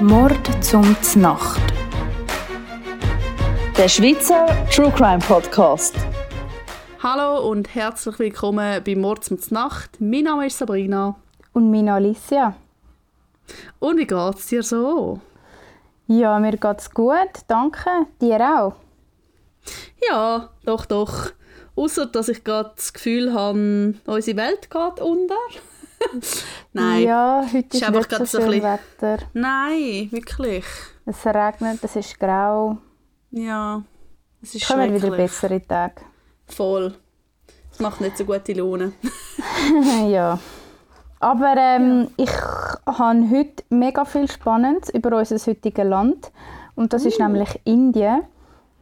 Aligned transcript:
Mord 0.00 0.64
zum 0.64 0.96
Znacht. 1.02 1.60
Der 3.76 3.88
Schweizer 3.88 4.46
True 4.70 4.90
Crime 4.90 5.18
Podcast. 5.20 5.94
Hallo 7.02 7.48
und 7.48 7.74
herzlich 7.74 8.18
willkommen 8.18 8.82
bei 8.84 8.96
Mord 8.96 9.24
zum 9.24 9.38
Znacht. 9.38 10.00
Mein 10.00 10.24
Name 10.24 10.46
ist 10.46 10.58
Sabrina. 10.58 11.16
Und 11.52 11.70
meine 11.70 11.92
Alicia. 11.94 12.56
Und 13.78 13.98
wie 13.98 14.06
geht's 14.06 14.46
dir 14.48 14.62
so? 14.62 15.20
Ja, 16.06 16.38
mir 16.38 16.56
geht's 16.56 16.90
gut, 16.90 17.30
danke. 17.46 18.06
Dir 18.20 18.40
auch? 18.40 18.74
Ja, 20.08 20.50
doch, 20.64 20.86
doch. 20.86 21.30
Außer 21.76 22.06
dass 22.06 22.28
ich 22.28 22.42
gerade 22.42 22.72
das 22.74 22.92
Gefühl 22.92 23.32
habe, 23.34 23.94
unsere 24.06 24.36
Welt 24.36 24.70
geht 24.70 25.00
unter. 25.00 25.34
Nein. 26.72 27.02
Ja, 27.02 27.44
heute 27.46 27.58
ist, 27.68 27.74
ist 27.74 27.82
einfach 27.84 28.00
nicht 28.00 28.10
so 28.10 28.24
so 28.24 28.40
schön 28.40 28.50
bisschen- 28.50 28.62
Wetter. 28.62 29.18
Nein, 29.32 30.08
wirklich. 30.10 30.64
Es 31.06 31.24
regnet, 31.26 31.78
es 31.82 31.96
ist 31.96 32.18
grau. 32.18 32.78
Ja, 33.30 33.82
es 34.42 34.54
ist 34.54 34.66
kommen 34.66 34.94
wieder 34.94 35.10
bessere 35.10 35.60
Tage. 35.66 36.02
Voll. 36.46 36.94
Es 37.72 37.80
macht 37.80 38.00
nicht 38.00 38.16
so 38.16 38.24
gute 38.24 38.52
Laune. 38.52 38.92
ja. 40.08 40.38
Aber 41.20 41.54
ähm, 41.56 42.08
ich 42.16 42.30
habe 42.86 43.30
heute 43.30 43.64
mega 43.70 44.04
viel 44.04 44.30
Spannendes 44.30 44.90
über 44.90 45.16
unser 45.16 45.36
heutiges 45.50 45.84
Land. 45.84 46.30
Und 46.74 46.92
das 46.92 47.04
ist 47.04 47.18
nämlich 47.18 47.60
Indien. 47.64 48.22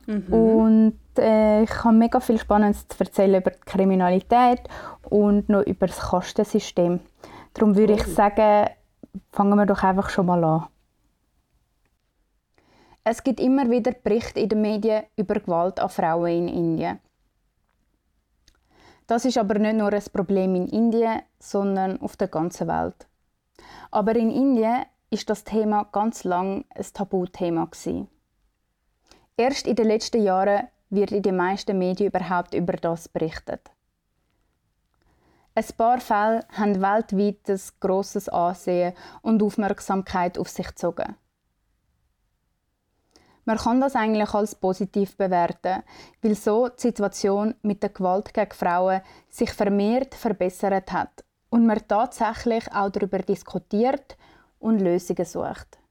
Und 0.07 0.89
äh, 0.89 1.02
ich 1.19 1.85
habe 1.85 1.95
mega 1.95 2.21
viel 2.21 2.39
Spannendes 2.39 2.87
zu 2.89 3.01
erzählen 3.01 3.41
über 3.41 3.51
die 3.51 3.61
Kriminalität 3.61 4.61
und 5.09 5.49
noch 5.49 5.63
über 5.63 5.87
das 5.87 5.99
Kastensystem. 5.99 7.01
Darum 7.55 7.77
würde 7.77 7.95
ich 7.95 8.05
sagen, 8.07 8.71
fangen 9.31 9.59
wir 9.59 9.67
doch 9.67 9.83
einfach 9.83 10.11
schon 10.11 10.27
mal 10.27 10.43
an. 10.43 10.67
Es 13.05 13.23
gibt 13.25 13.41
immer 13.41 13.69
wieder 13.69 13.93
Berichte 13.93 14.41
in 14.41 14.49
den 14.49 14.63
Medien 14.63 15.05
über 15.17 15.35
Gewalt 15.35 15.81
an 15.81 15.89
Frauen 15.89 16.29
in 16.29 16.49
Indien. 16.49 17.01
Das 19.07 19.25
ist 19.25 19.37
aber 19.39 19.59
nicht 19.59 19.77
nur 19.77 19.93
ein 19.93 20.05
Problem 20.13 20.55
in 20.55 20.69
Indien, 20.69 21.23
sondern 21.39 22.01
auf 22.01 22.17
der 22.17 22.29
ganzen 22.29 22.69
Welt. 22.69 23.07
Aber 23.91 24.15
in 24.15 24.31
Indien 24.31 24.87
ist 25.11 25.29
das 25.29 25.45
Thema 25.45 25.85
ganz 25.93 26.25
lang 26.25 26.65
ein 26.71 26.87
Tabuthema 26.95 27.67
gewesen. 27.67 28.09
Erst 29.37 29.67
in 29.67 29.77
den 29.77 29.89
letzten 29.89 30.23
Jahren 30.23 30.69
wird 30.93 31.11
in 31.11 31.23
den 31.23 31.37
meisten 31.37 31.79
Medien 31.79 32.09
überhaupt 32.09 32.55
über 32.55 32.75
das 32.75 33.09
berichtet. 33.09 33.71
Ein 35.55 35.65
paar 35.77 36.01
Fälle 36.01 36.47
haben 36.53 36.81
weltweit 36.81 37.49
ein 37.49 37.61
grosses 37.81 38.29
Ansehen 38.29 38.95
und 39.23 39.43
Aufmerksamkeit 39.43 40.39
auf 40.39 40.49
sich 40.49 40.69
gezogen. 40.69 41.17
Man 43.45 43.59
kann 43.59 43.81
das 43.81 43.97
eigentlich 43.97 44.33
als 44.35 44.55
positiv 44.55 45.17
bewerten, 45.17 45.83
weil 46.23 46.35
so 46.37 46.69
die 46.69 46.81
Situation 46.81 47.55
mit 47.63 47.83
der 47.83 47.91
Gewalt 47.91 48.33
gegen 48.33 48.53
Frauen 48.53 49.01
sich 49.29 49.53
vermehrt 49.53 50.15
verbessert 50.15 50.93
hat 50.93 51.25
und 51.51 51.67
man 51.67 51.81
tatsächlich 51.89 52.73
auch 52.73 52.91
darüber 52.91 53.19
diskutiert 53.19 54.17
und 54.59 54.81
Lösungen 54.81 55.25
sucht. 55.25 55.82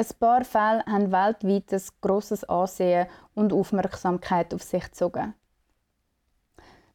Ein 0.00 0.06
paar 0.18 0.44
Fälle 0.46 0.82
haben 0.86 1.12
weltweit 1.12 1.70
ein 1.74 1.82
grosses 2.00 2.42
Ansehen 2.44 3.06
und 3.34 3.52
Aufmerksamkeit 3.52 4.54
auf 4.54 4.62
sich 4.62 4.84
gezogen. 4.84 5.34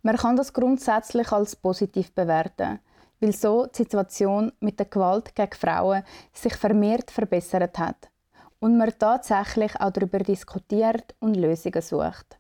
Man 0.02 0.18
kann 0.18 0.36
das 0.36 0.52
grundsätzlich 0.52 1.32
als 1.32 1.56
positiv 1.56 2.16
bewerten, 2.16 2.80
weil 3.20 3.32
so 3.32 3.68
die 3.68 3.84
Situation 3.84 4.52
mit 4.60 4.80
der 4.80 4.88
Gewalt 4.88 5.36
gegen 5.36 5.54
Frauen 5.54 6.02
sich 6.34 6.56
vermehrt 6.56 7.12
verbessert 7.12 7.78
hat 7.78 8.10
und 8.60 8.76
man 8.76 8.92
tatsächlich 8.98 9.80
auch 9.80 9.92
darüber 9.92 10.18
diskutiert 10.18 11.14
und 11.20 11.36
Lösungen 11.36 11.84
sucht. 11.84 12.40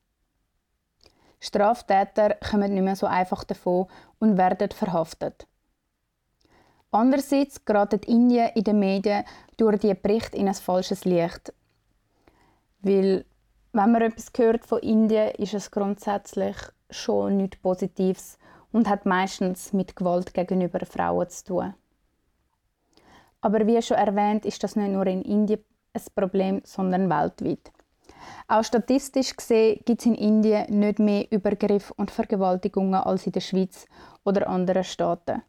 Straftäter 1.39 2.37
kommen 2.49 2.73
nicht 2.73 2.83
mehr 2.83 2.95
so 2.95 3.05
einfach 3.05 3.43
davon 3.43 3.85
und 4.17 4.35
werden 4.35 4.71
verhaftet. 4.71 5.45
Andererseits 6.95 7.65
geraten 7.65 7.99
Indien 8.07 8.51
in 8.55 8.63
den 8.63 8.79
Medien 8.79 9.25
durch 9.57 9.79
die 9.79 9.93
Berichte 9.93 10.37
in 10.37 10.47
ein 10.47 10.53
falsches 10.53 11.03
Licht. 11.03 11.53
Weil, 12.83 13.25
wenn 13.73 13.91
man 13.91 14.01
etwas 14.01 14.31
hört 14.37 14.65
von 14.65 14.79
Indien, 14.79 15.31
ist 15.31 15.53
es 15.53 15.71
grundsätzlich 15.71 16.55
schon 16.89 17.35
nichts 17.35 17.57
Positives 17.57 18.37
und 18.71 18.87
hat 18.87 19.05
meistens 19.05 19.73
mit 19.73 19.97
Gewalt 19.97 20.33
gegenüber 20.33 20.85
Frauen 20.85 21.27
zu 21.27 21.43
tun. 21.43 21.73
Aber 23.41 23.67
wie 23.67 23.81
schon 23.81 23.97
erwähnt, 23.97 24.45
ist 24.45 24.63
das 24.63 24.77
nicht 24.77 24.93
nur 24.93 25.05
in 25.05 25.21
Indien 25.21 25.65
ein 25.91 26.01
Problem, 26.15 26.61
sondern 26.63 27.09
weltweit. 27.09 27.73
Auch 28.47 28.63
statistisch 28.63 29.35
gesehen 29.35 29.81
gibt 29.83 29.99
es 29.99 30.05
in 30.05 30.15
Indien 30.15 30.79
nicht 30.79 30.99
mehr 30.99 31.29
Übergriffe 31.29 31.93
und 31.95 32.09
Vergewaltigungen 32.09 33.01
als 33.01 33.25
in 33.25 33.33
der 33.33 33.41
Schweiz 33.41 33.85
oder 34.23 34.47
anderen 34.47 34.85
Staaten. 34.85 35.41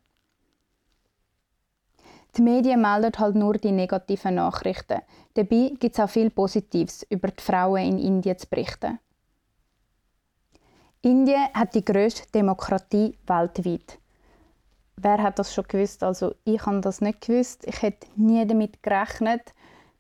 Die 2.37 2.43
Medien 2.43 2.83
melden 2.83 3.13
halt 3.19 3.35
nur 3.35 3.55
die 3.55 3.73
negativen 3.73 4.35
Nachrichten. 4.35 5.01
Dabei 5.35 5.73
gibt 5.79 5.95
es 5.95 6.01
auch 6.01 6.11
viel 6.11 6.29
Positives 6.29 7.07
über 7.09 7.29
die 7.29 7.43
Frauen 7.43 7.83
in 7.83 7.99
Indien 7.99 8.39
zu 8.39 8.47
berichten. 8.47 8.99
Indien 11.01 11.49
hat 11.55 11.75
die 11.75 11.85
grösste 11.85 12.31
Demokratie 12.33 13.17
weltweit. 13.27 13.99
Wer 14.97 15.23
hat 15.23 15.39
das 15.39 15.55
schon 15.55 15.69
gewusst? 15.69 16.03
Also 16.03 16.35
ich 16.45 16.65
habe 16.67 16.81
das 16.81 17.01
nicht 17.01 17.23
gewusst. 17.23 17.67
Ich 17.67 17.81
hätte 17.81 18.07
nie 18.17 18.47
damit 18.47 18.83
gerechnet, 18.83 19.55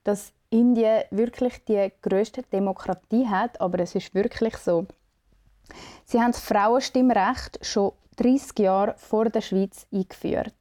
dass 0.05 0.33
Indien 0.51 1.05
wirklich 1.11 1.65
die 1.65 1.91
grösste 2.03 2.43
Demokratie 2.43 3.27
hat, 3.27 3.61
aber 3.61 3.79
es 3.81 3.95
ist 3.95 4.15
wirklich 4.15 4.57
so. 4.59 4.87
Sie 6.05 6.21
haben 6.21 6.33
das 6.33 6.41
Frauenstimmrecht 6.41 7.65
schon 7.65 7.93
30 8.17 8.59
Jahre 8.59 8.95
vor 8.99 9.27
der 9.27 9.41
Schweiz 9.41 9.87
eingeführt. 9.93 10.56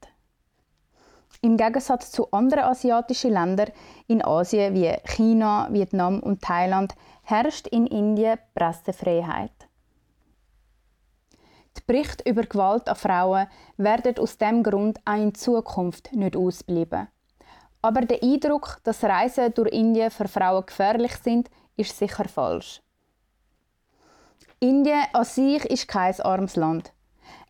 Im 1.46 1.58
Gegensatz 1.58 2.10
zu 2.10 2.32
anderen 2.32 2.64
asiatischen 2.64 3.34
Ländern 3.34 3.70
in 4.08 4.26
Asien 4.26 4.74
wie 4.74 4.92
China, 5.06 5.68
Vietnam 5.70 6.20
und 6.20 6.42
Thailand 6.42 6.96
herrscht 7.22 7.68
in 7.68 7.86
Indien 7.86 8.40
Pressefreiheit. 8.56 9.52
Die 11.78 11.82
Berichte 11.86 12.28
über 12.28 12.42
Gewalt 12.42 12.90
an 12.90 12.96
Frauen 12.96 13.46
werden 13.78 14.18
aus 14.18 14.40
diesem 14.40 14.64
Grund 14.64 15.00
auch 15.06 15.22
in 15.22 15.36
Zukunft 15.36 16.14
nicht 16.14 16.36
ausbleiben. 16.36 17.10
Aber 17.84 18.02
der 18.02 18.24
Eindruck, 18.24 18.80
dass 18.84 19.04
Reisen 19.04 19.54
durch 19.54 19.72
Indien 19.72 20.10
für 20.10 20.28
Frauen 20.28 20.66
gefährlich 20.66 21.16
sind, 21.18 21.52
ist 21.78 21.96
sicher 21.96 22.28
falsch. 22.28 22.82
Indien 24.60 25.04
an 25.14 25.26
sich 25.26 25.64
ist 25.66 25.88
kein 25.88 26.20
armes 26.22 26.56
Land. 26.56 26.92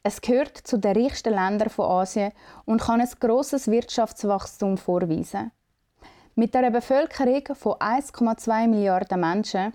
Es 0.07 0.21
gehört 0.21 0.55
zu 0.55 0.77
den 0.77 0.95
reichsten 0.95 1.33
Ländern 1.33 1.71
von 1.71 1.89
Asien 1.89 2.31
und 2.65 2.79
kann 2.79 3.01
ein 3.01 3.09
grosses 3.19 3.71
Wirtschaftswachstum 3.71 4.77
vorweisen. 4.77 5.51
Mit 6.35 6.55
einer 6.55 6.69
Bevölkerung 6.69 7.55
von 7.55 7.73
1,2 7.73 8.67
Milliarden 8.67 9.19
Menschen 9.19 9.73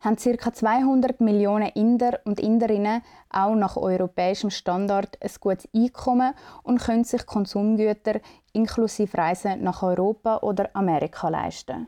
haben 0.00 0.16
ca. 0.16 0.52
200 0.52 1.20
Millionen 1.20 1.68
Inder 1.68 2.18
und 2.24 2.40
Inderinnen 2.40 3.02
auch 3.28 3.54
nach 3.54 3.76
europäischem 3.76 4.50
Standard 4.50 5.16
ein 5.22 5.30
gutes 5.38 5.68
Einkommen 5.72 6.34
und 6.64 6.80
können 6.80 7.04
sich 7.04 7.24
Konsumgüter 7.24 8.18
inklusive 8.52 9.16
Reisen 9.16 9.62
nach 9.62 9.84
Europa 9.84 10.38
oder 10.38 10.70
Amerika 10.72 11.28
leisten. 11.28 11.86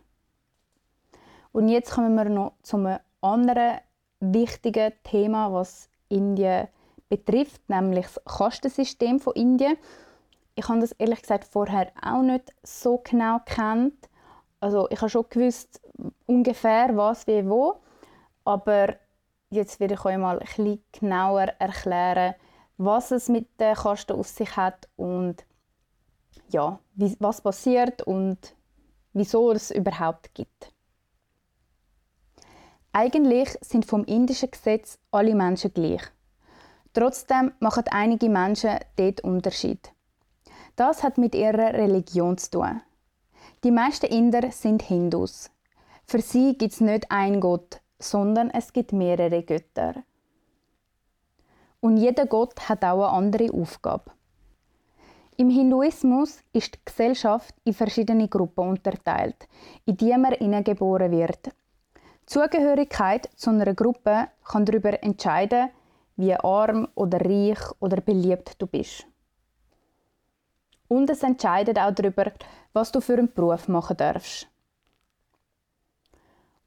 Und 1.51 1.69
jetzt 1.69 1.91
kommen 1.91 2.15
wir 2.15 2.27
noch 2.27 2.53
zu 2.63 2.77
einem 2.77 3.01
anderen 3.21 3.79
wichtigen 4.21 4.93
Thema, 5.03 5.53
was 5.53 5.89
Indien 6.09 6.69
betrifft, 7.13 7.69
nämlich 7.69 8.07
das 8.07 8.25
Kastensystem 8.25 9.21
von 9.21 9.35
Indien. 9.35 9.77
Ich 10.55 10.67
habe 10.67 10.81
das 10.81 10.93
ehrlich 10.93 11.21
gesagt 11.21 11.45
vorher 11.45 11.93
auch 12.01 12.23
nicht 12.23 12.55
so 12.63 13.03
genau 13.05 13.39
kennt. 13.45 14.09
Also 14.61 14.89
ich 14.89 14.99
habe 14.99 15.11
schon 15.11 15.27
gewusst 15.29 15.83
ungefähr 16.25 16.97
was 16.97 17.27
wie 17.27 17.47
wo, 17.47 17.83
aber 18.45 18.97
jetzt 19.51 19.79
werde 19.79 19.95
ich 19.95 20.05
euch 20.07 20.17
mal 20.17 20.39
ein 20.39 20.47
bisschen 20.47 20.83
genauer 20.93 21.49
erklären, 21.59 22.35
was 22.79 23.11
es 23.11 23.29
mit 23.29 23.61
den 23.61 23.75
Kasten 23.75 24.15
auf 24.19 24.29
sich 24.29 24.57
hat 24.57 24.89
und 24.97 25.45
ja, 26.49 26.79
wie, 26.95 27.15
was 27.21 27.43
passiert 27.43 28.03
und 28.03 28.55
wieso 29.13 29.53
es 29.53 29.71
überhaupt 29.71 30.33
gibt. 30.35 30.73
Eigentlich 32.93 33.51
sind 33.61 33.85
vom 33.85 34.05
indischen 34.05 34.51
Gesetz 34.51 34.99
alle 35.11 35.35
Menschen 35.35 35.75
gleich. 35.75 36.03
Trotzdem 36.95 37.53
machen 37.61 37.85
einige 37.91 38.29
Menschen 38.29 38.79
dort 38.97 39.23
Unterschied. 39.23 39.93
Das 40.77 41.03
hat 41.03 41.19
mit 41.19 41.35
ihrer 41.35 41.73
Religion 41.75 42.37
zu 42.39 42.51
tun. 42.51 42.81
Die 43.65 43.71
meisten 43.71 44.07
Inder 44.07 44.51
sind 44.51 44.83
Hindus. 44.83 45.51
Für 46.05 46.21
sie 46.21 46.57
gibt 46.59 46.73
es 46.73 46.81
nicht 46.81 47.11
einen 47.11 47.41
Gott, 47.41 47.81
sondern 47.99 48.51
es 48.51 48.73
gibt 48.73 48.93
mehrere 48.93 49.43
Götter. 49.43 50.03
Und 51.81 51.97
jeder 51.97 52.27
Gott 52.27 52.69
hat 52.69 52.85
auch 52.85 53.05
eine 53.05 53.17
andere 53.17 53.53
Aufgabe. 53.53 54.11
Im 55.37 55.49
Hinduismus 55.49 56.41
ist 56.53 56.75
die 56.75 56.81
Gesellschaft 56.85 57.55
in 57.65 57.73
verschiedene 57.73 58.29
Gruppen 58.29 58.69
unterteilt, 58.69 59.49
in 59.87 59.97
die 59.97 60.17
man 60.17 60.35
hineingeboren 60.35 61.11
wird. 61.11 61.47
Die 61.47 62.27
Zugehörigkeit 62.27 63.31
zu 63.35 63.51
einer 63.51 63.75
Gruppe 63.75 64.29
kann 64.45 64.65
darüber 64.65 65.03
entscheiden, 65.03 65.71
wie 66.17 66.35
arm 66.35 66.89
oder 66.95 67.21
reich 67.21 67.61
oder 67.81 68.01
beliebt 68.01 68.55
du 68.59 68.67
bist. 68.67 69.07
Und 70.89 71.09
es 71.09 71.23
entscheidet 71.23 71.79
auch 71.79 71.95
darüber, 71.95 72.33
was 72.73 72.93
du 72.93 73.01
für 73.01 73.15
einen 73.15 73.33
Beruf 73.33 73.69
machen 73.69 73.97
darfst. 73.97 74.49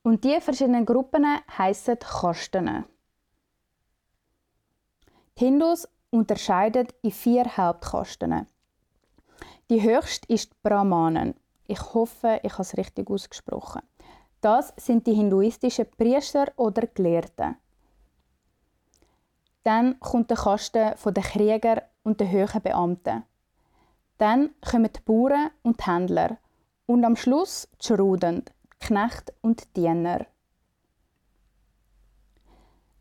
Und 0.01 0.23
die 0.23 0.39
verschiedenen 0.39 0.85
Gruppen 0.85 1.25
heißen 1.57 1.99
Kasten. 1.99 2.85
Die 5.37 5.45
Hindus 5.45 5.87
unterscheiden 6.11 6.87
in 7.01 7.11
vier 7.11 7.45
Hauptkasten. 7.57 8.47
Die 9.69 9.81
höchste 9.81 10.31
ist 10.31 10.61
Brahmanen. 10.61 11.33
Ich 11.67 11.93
hoffe, 11.93 12.39
ich 12.43 12.53
habe 12.53 12.61
es 12.61 12.77
richtig 12.77 13.09
ausgesprochen. 13.09 13.81
Das 14.41 14.73
sind 14.77 15.07
die 15.07 15.13
hinduistischen 15.13 15.89
Priester 15.97 16.51
oder 16.55 16.85
Gelehrten. 16.85 17.57
Dann 19.65 19.99
kommt 19.99 20.29
der 20.29 20.37
Kasten 20.37 20.93
der 21.03 21.23
Krieger 21.23 21.81
und 22.03 22.19
der 22.19 22.29
höheren 22.29 22.61
Beamten. 22.61 23.23
Dann 24.19 24.51
kommen 24.61 24.91
die 24.95 25.01
Bauern 25.01 25.49
und 25.63 25.79
die 25.79 25.91
Händler. 25.91 26.37
Und 26.85 27.03
am 27.03 27.15
Schluss 27.15 27.67
die 27.81 27.87
Schruden, 27.87 28.45
die 28.45 28.85
Knechte 28.85 29.33
und 29.41 29.63
die 29.63 29.81
Diener. 29.81 30.27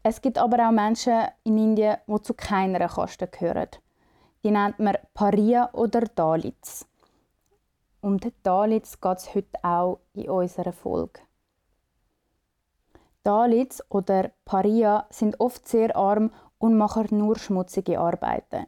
Es 0.02 0.22
gibt 0.22 0.38
aber 0.38 0.66
auch 0.66 0.72
Menschen 0.72 1.28
in 1.44 1.58
Indien, 1.58 1.98
die 2.06 2.22
zu 2.22 2.32
keiner 2.32 2.88
Kaste 2.88 3.26
gehören. 3.26 3.68
Die 4.42 4.50
nennt 4.50 4.78
man 4.78 4.96
Paria 5.12 5.68
oder 5.74 6.00
Dalits. 6.00 6.86
Um 8.00 8.18
die 8.18 8.32
Dalits 8.42 8.98
geht 9.02 9.18
es 9.18 9.34
heute 9.34 9.62
auch 9.62 10.00
in 10.14 10.30
unserer 10.30 10.72
Folge. 10.72 11.20
Dalits 13.22 13.82
oder 13.90 14.30
Paria 14.46 15.06
sind 15.10 15.40
oft 15.40 15.68
sehr 15.68 15.94
arm 15.94 16.30
und 16.64 16.78
machen 16.78 17.08
nur 17.10 17.38
schmutzige 17.38 18.00
Arbeiten. 18.00 18.64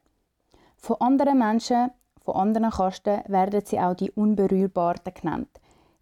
Von 0.77 1.01
anderen 1.01 1.39
Menschen, 1.39 1.91
von 2.23 2.35
anderen 2.37 2.71
Kasten, 2.71 3.23
werden 3.27 3.65
sie 3.65 3.81
auch 3.81 3.95
die 3.95 4.11
Unberührbaren 4.11 5.15
genannt, 5.15 5.49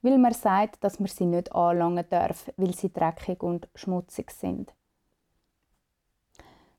weil 0.03 0.19
man 0.19 0.33
sagt, 0.33 0.83
dass 0.83 0.99
man 0.99 1.07
sie 1.07 1.27
nicht 1.27 1.55
anlangen 1.55 2.05
darf, 2.11 2.51
weil 2.57 2.75
sie 2.75 2.93
dreckig 2.93 3.45
und 3.45 3.69
schmutzig 3.77 4.33
sind. 4.33 4.75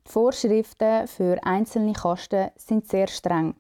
Die 0.05 0.11
Vorschriften 0.11 1.07
für 1.07 1.41
einzelne 1.45 1.93
Kasten 1.93 2.51
sind 2.57 2.85
sehr 2.89 3.07
streng. 3.07 3.55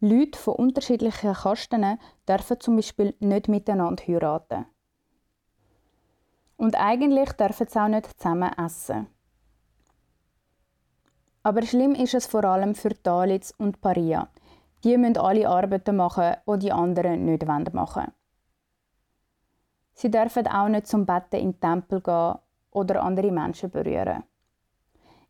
Leute 0.00 0.38
von 0.38 0.54
unterschiedlichen 0.54 1.34
Kasten 1.34 1.98
dürfen 2.26 2.58
zum 2.58 2.76
Beispiel 2.76 3.14
nicht 3.20 3.48
miteinander 3.48 4.02
heiraten. 4.08 4.64
Und 6.56 6.74
eigentlich 6.74 7.32
dürfen 7.32 7.66
sie 7.68 7.78
auch 7.78 7.88
nicht 7.88 8.18
zusammen 8.18 8.50
essen. 8.56 9.08
Aber 11.42 11.62
schlimm 11.62 11.94
ist 11.94 12.14
es 12.14 12.26
vor 12.26 12.44
allem 12.44 12.74
für 12.74 12.90
Dalits 12.90 13.52
und 13.58 13.80
Paria. 13.80 14.28
Die 14.84 14.96
müssen 14.96 15.16
alle 15.18 15.48
Arbeiten 15.48 15.96
machen, 15.96 16.36
die 16.46 16.58
die 16.58 16.72
anderen 16.72 17.24
nicht 17.24 17.46
machen 17.46 17.72
wollen. 17.72 18.12
Sie 19.94 20.10
dürfen 20.10 20.46
auch 20.46 20.68
nicht 20.68 20.86
zum 20.86 21.04
Betten 21.04 21.40
in 21.40 21.52
den 21.52 21.60
Tempel 21.60 22.00
gehen 22.00 22.34
oder 22.70 23.02
andere 23.02 23.30
Menschen 23.30 23.70
berühren. 23.70 24.22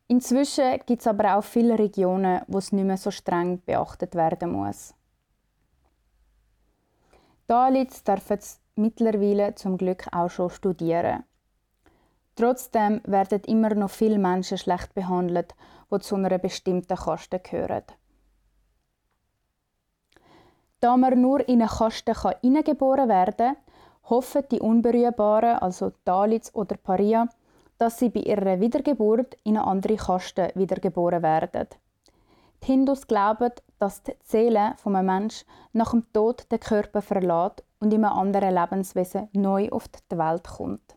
Inzwischen 0.07 0.79
gibt 0.85 1.01
es 1.01 1.07
aber 1.07 1.35
auch 1.37 1.43
viele 1.43 1.79
Regionen, 1.79 2.41
wo 2.47 2.57
es 2.57 2.71
nicht 2.71 2.85
mehr 2.85 2.97
so 2.97 3.11
streng 3.11 3.61
beachtet 3.65 4.15
werden 4.15 4.51
muss. 4.51 4.93
Dalits 7.47 8.03
dürfen 8.03 8.39
mittlerweile 8.75 9.55
zum 9.55 9.77
Glück 9.77 10.07
auch 10.11 10.29
schon 10.29 10.49
studieren. 10.49 11.23
Trotzdem 12.35 13.01
werden 13.05 13.41
immer 13.45 13.75
noch 13.75 13.89
viele 13.89 14.17
Menschen 14.17 14.57
schlecht 14.57 14.93
behandelt, 14.93 15.53
die 15.91 15.99
zu 15.99 16.15
einer 16.15 16.37
bestimmten 16.37 16.95
Kaste 16.95 17.39
gehören. 17.39 17.83
Da 20.79 20.97
man 20.97 21.21
nur 21.21 21.47
in 21.47 21.61
eine 21.61 21.69
Kaste 21.69 22.13
hineingeboren 22.41 23.07
werden 23.09 23.35
kann, 23.37 23.57
hoffen 24.09 24.43
die 24.51 24.59
Unberührbaren, 24.59 25.59
also 25.59 25.91
Dalits 26.05 26.53
oder 26.55 26.75
Paria, 26.77 27.29
dass 27.77 27.99
sie 27.99 28.09
bei 28.09 28.21
ihrer 28.21 28.59
Wiedergeburt 28.59 29.35
in 29.43 29.57
eine 29.57 29.67
andere 29.67 29.95
Kaste 29.95 30.51
wiedergeboren 30.55 31.23
werden. 31.23 31.67
Die 32.61 32.67
Hindus 32.67 33.07
glauben, 33.07 33.51
dass 33.79 34.03
die 34.03 34.13
Seele 34.23 34.73
von 34.77 34.95
einem 34.95 35.07
Menschen 35.07 35.47
nach 35.73 35.91
dem 35.91 36.11
Tod 36.13 36.51
den 36.51 36.59
Körper 36.59 37.01
verlässt 37.01 37.63
und 37.79 37.91
in 37.91 38.05
einem 38.05 38.17
anderen 38.17 38.53
Lebenswesen 38.53 39.29
neu 39.33 39.69
auf 39.69 39.87
die 39.87 40.17
Welt 40.17 40.47
kommt. 40.47 40.95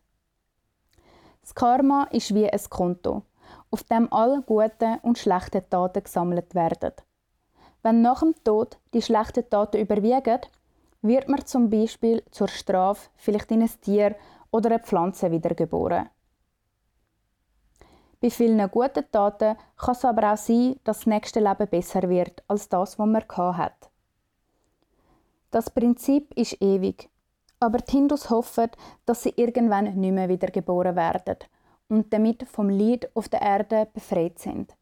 Das 1.41 1.55
Karma 1.55 2.05
ist 2.11 2.35
wie 2.35 2.50
ein 2.50 2.61
Konto, 2.69 3.23
auf 3.71 3.83
dem 3.85 4.12
alle 4.12 4.43
guten 4.43 4.99
und 5.03 5.19
schlechten 5.19 5.69
Taten 5.69 6.03
gesammelt 6.03 6.55
werden. 6.55 6.93
Wenn 7.83 8.03
nach 8.03 8.21
dem 8.21 8.35
Tod 8.45 8.79
die 8.95 9.03
schlechten 9.03 9.49
Taten 9.49 9.81
überwiegen, 9.81 10.41
wird 11.03 11.29
man 11.29 11.45
zum 11.45 11.69
Beispiel 11.69 12.23
zur 12.31 12.49
Strafe 12.49 13.11
vielleicht 13.17 13.51
in 13.51 13.62
ein 13.62 13.71
Tier 13.83 14.17
oder 14.51 14.71
eine 14.71 14.79
Pflanze 14.79 15.31
wiedergeboren. 15.31 16.09
Bei 18.21 18.31
vielen 18.31 18.71
guten 18.71 19.05
Taten 19.12 19.56
kann 19.77 19.95
es 19.95 20.05
aber 20.05 20.33
auch 20.33 20.37
sein, 20.39 20.81
dass 20.85 21.01
das 21.01 21.06
nächste 21.06 21.41
Leben 21.41 21.69
besser 21.69 22.09
wird 22.09 22.43
als 22.49 22.71
das, 22.71 22.99
was 22.99 23.06
man 23.06 23.23
hat. 23.59 23.91
Das 25.51 25.69
Prinzip 25.69 26.33
ist 26.35 26.61
ewig, 26.62 27.11
aber 27.61 27.79
die 27.79 27.93
Hindus 27.93 28.31
hoffen, 28.31 28.71
dass 29.05 29.25
sie 29.25 29.35
irgendwann 29.37 29.95
nicht 29.95 30.12
mehr 30.12 30.29
wiedergeboren 30.29 30.97
werden 30.97 31.37
und 31.88 32.12
damit 32.12 32.48
vom 32.48 32.69
Leid 32.69 33.10
auf 33.14 33.28
der 33.28 33.42
Erde 33.42 33.88
befreit 33.92 34.38
sind. 34.38 34.75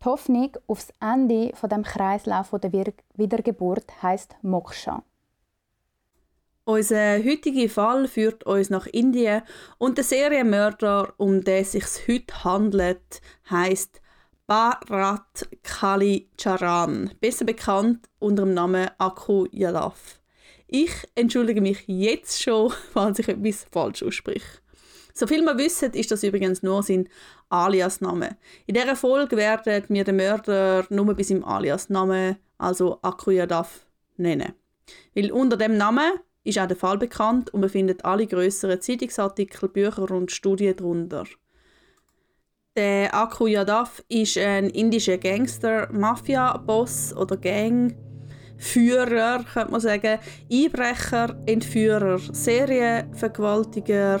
Die 0.00 0.04
Hoffnung 0.04 0.56
auf 0.68 0.86
das 0.86 0.94
Ende 1.00 1.50
von 1.54 1.70
dem 1.70 1.82
Kreislauf 1.82 2.50
der 2.62 2.72
Wiedergeburt 2.72 4.02
heißt 4.02 4.36
Moksha. 4.42 5.02
Unser 6.64 7.18
heutiger 7.24 7.68
Fall 7.68 8.06
führt 8.06 8.44
uns 8.44 8.68
nach 8.68 8.86
Indien 8.86 9.42
und 9.78 9.96
der 9.96 10.04
Serienmörder, 10.04 11.14
um 11.16 11.42
den 11.42 11.62
es 11.62 11.72
sich 11.72 11.86
heute 12.06 12.44
handelt, 12.44 13.22
heißt 13.48 14.02
Bharat 14.46 15.48
Kali 15.62 16.28
Charan, 16.36 17.10
besser 17.20 17.46
bekannt 17.46 18.08
unter 18.18 18.44
dem 18.44 18.54
Namen 18.54 18.90
Akku 18.98 19.46
Yadav. 19.50 20.20
Ich 20.66 20.92
entschuldige 21.14 21.62
mich 21.62 21.84
jetzt 21.86 22.42
schon, 22.42 22.70
falls 22.92 23.18
ich 23.18 23.28
etwas 23.28 23.66
falsch 23.72 24.02
ausspreche. 24.02 24.60
So 25.18 25.26
viel 25.26 25.42
wir 25.42 25.58
wissen, 25.58 25.92
ist 25.94 26.12
das 26.12 26.22
übrigens 26.22 26.62
nur 26.62 26.80
sein 26.84 27.08
Alias-Name. 27.48 28.36
In 28.66 28.74
dieser 28.74 28.94
Folge 28.94 29.36
werden 29.36 29.82
wir 29.88 30.04
den 30.04 30.14
Mörder 30.14 30.86
nur 30.90 31.12
bei 31.12 31.24
seinem 31.24 31.44
Alias-Namen, 31.44 32.36
also 32.56 33.00
Akku 33.02 33.32
Yadav, 33.32 33.84
nennen. 34.16 34.52
Weil 35.16 35.32
unter 35.32 35.56
dem 35.56 35.76
Namen 35.76 36.12
ist 36.44 36.60
auch 36.60 36.68
der 36.68 36.76
Fall 36.76 36.98
bekannt 36.98 37.52
und 37.52 37.62
man 37.62 37.68
findet 37.68 38.04
alle 38.04 38.28
größeren 38.28 38.80
Zeitungsartikel, 38.80 39.68
Bücher 39.68 40.08
und 40.12 40.30
Studien 40.30 40.76
darunter. 40.76 41.24
Der 42.76 43.12
Akku 43.12 43.48
Yadav 43.48 44.04
ist 44.08 44.38
ein 44.38 44.70
indischer 44.70 45.18
Gangster, 45.18 45.88
Mafia-Boss 45.90 47.12
oder 47.16 47.36
Gangführer, 47.36 49.44
könnte 49.52 49.72
man 49.72 49.80
sagen, 49.80 50.20
Einbrecher, 50.48 51.42
Entführer, 51.44 52.20
Serienvergewaltiger 52.20 54.20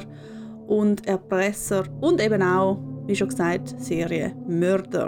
und 0.68 1.06
Erpresser 1.08 1.84
und 2.00 2.22
eben 2.22 2.42
auch 2.42 2.78
wie 3.08 3.16
schon 3.16 3.28
gesagt, 3.28 3.74
Serienmörder. 3.78 5.06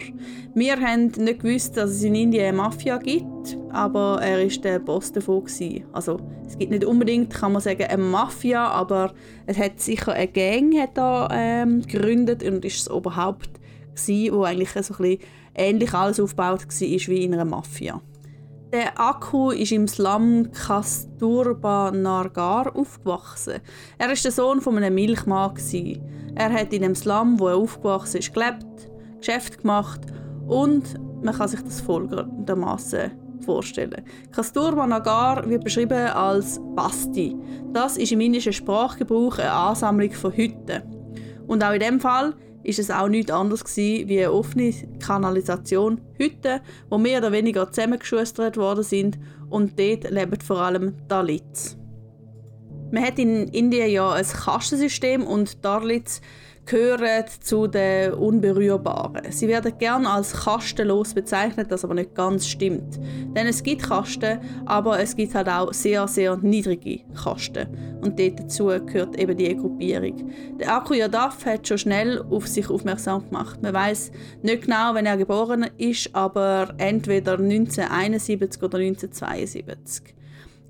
Wir 0.55 0.81
haben 0.81 1.13
nicht 1.19 1.43
gewusst, 1.43 1.77
dass 1.77 1.91
es 1.91 2.03
in 2.03 2.15
Indien 2.15 2.47
eine 2.47 2.57
Mafia 2.57 2.97
gibt, 2.97 3.59
aber 3.69 4.21
er 4.23 4.43
ist 4.43 4.65
der 4.65 4.79
Boss 4.79 5.13
davon. 5.13 5.45
Gewesen. 5.45 5.85
Also 5.93 6.19
es 6.47 6.57
gibt 6.57 6.71
nicht 6.71 6.87
unbedingt, 6.87 7.33
kann 7.33 7.53
man 7.53 7.61
sagen, 7.61 7.85
eine 7.85 8.03
Mafia, 8.03 8.69
aber 8.69 9.13
es 9.45 9.59
hat 9.59 9.81
sicher 9.81 10.15
eine 10.15 10.29
Gang 10.29 10.75
hat 10.79 10.97
da, 10.97 11.29
ähm, 11.31 11.83
gegründet 11.83 12.43
und 12.43 12.65
ist 12.65 12.81
das 12.81 12.91
Oberhaupt 12.91 13.51
gewesen, 13.95 14.35
wo 14.35 14.45
eigentlich 14.45 14.71
so 14.71 14.79
ein 14.79 14.85
bisschen 14.87 15.19
ähnlich 15.55 15.93
alles 15.93 16.19
aufgebaut 16.19 16.67
war 16.67 16.81
wie 16.81 17.25
in 17.25 17.35
einer 17.35 17.45
Mafia. 17.45 18.01
Der 18.73 19.01
Akku 19.01 19.51
ist 19.51 19.73
im 19.73 19.89
Slum 19.89 20.53
Kasturba 20.53 21.91
Nargar 21.91 22.77
aufgewachsen. 22.77 23.55
Er 23.99 24.13
ist 24.13 24.25
der 24.25 24.31
Sohn 24.31 24.61
von 24.61 24.77
einem 24.77 24.95
Milchmann. 24.95 25.55
Er 26.37 26.53
hat 26.53 26.73
in 26.73 26.83
dem 26.83 26.95
Slum, 26.95 27.41
wo 27.41 27.49
er 27.49 27.57
aufgewachsen 27.57 28.19
ist, 28.19 28.33
gelebt, 28.33 28.65
Geschäft 29.19 29.63
gemacht 29.63 30.03
und 30.47 30.95
man 31.21 31.35
kann 31.35 31.49
sich 31.49 31.63
das 31.63 31.81
folgendermaßen 31.81 33.11
vorstellen. 33.45 34.05
Kasturba 34.31 34.87
Nagar 34.87 35.49
wird 35.49 35.65
beschrieben 35.65 36.07
als 36.07 36.61
Basti. 36.77 37.37
Das 37.73 37.97
ist 37.97 38.13
im 38.13 38.21
indischen 38.21 38.53
Sprachgebrauch 38.53 39.39
eine 39.39 39.51
Ansammlung 39.51 40.13
von 40.13 40.33
Hütten. 40.33 40.83
Und 41.49 41.65
auch 41.65 41.73
in 41.73 41.81
dem 41.81 41.99
Fall 41.99 42.35
ist 42.63 42.79
es 42.79 42.91
auch 42.91 43.09
nichts 43.09 43.31
anderes 43.31 43.65
gewesen, 43.65 44.09
wie 44.09 44.19
eine 44.19 44.33
offene 44.33 44.73
Kanalisation, 44.99 46.01
Hütten, 46.15 46.61
wo 46.89 46.99
mehr 46.99 47.19
oder 47.19 47.33
weniger 47.33 47.71
zusammengeschustert 47.71 48.57
worden 48.57 48.85
sind 48.85 49.19
und 49.49 49.79
dort 49.79 50.11
leben 50.11 50.41
vor 50.41 50.59
allem 50.59 50.95
Dalits. 51.09 51.77
Man 52.93 53.05
hat 53.05 53.19
in 53.19 53.49
Indien 53.49 53.91
ja 53.91 54.13
ein 54.13 54.25
Kastensystem 54.25 55.25
und 55.25 55.65
Dalits 55.65 56.21
gehören 56.71 57.25
zu 57.41 57.67
den 57.67 58.13
Unberührbaren. 58.13 59.33
Sie 59.33 59.49
werden 59.49 59.73
gern 59.79 60.07
als 60.07 60.33
kastenlos 60.33 61.15
bezeichnet, 61.15 61.73
das 61.73 61.85
aber 61.85 61.95
nicht 61.95 62.15
ganz 62.15 62.47
stimmt. 62.47 63.01
Denn 63.35 63.49
es 63.49 63.63
gibt 63.63 63.83
Kasten, 63.83 64.39
aber 64.67 65.01
es 65.01 65.17
gibt 65.17 65.35
halt 65.35 65.49
auch 65.49 65.73
sehr, 65.73 66.07
sehr 66.07 66.37
niedrige 66.37 67.01
Kasten. 67.15 67.67
Und 68.01 68.21
dazu 68.21 68.67
gehört 68.67 69.19
eben 69.19 69.37
die 69.37 69.57
Gruppierung. 69.57 70.31
Der 70.61 70.77
Akku 70.77 70.95
Yadav 70.95 71.45
hat 71.45 71.67
schon 71.67 71.79
schnell 71.79 72.23
auf 72.31 72.47
sich 72.47 72.71
aufmerksam 72.71 73.25
gemacht. 73.25 73.61
Man 73.63 73.75
weiß 73.75 74.13
nicht 74.43 74.63
genau, 74.63 74.95
wann 74.95 75.07
er 75.07 75.17
geboren 75.17 75.67
ist, 75.77 76.15
aber 76.15 76.73
entweder 76.79 77.33
1971 77.33 78.63
oder 78.63 78.79
1972. 78.79 80.20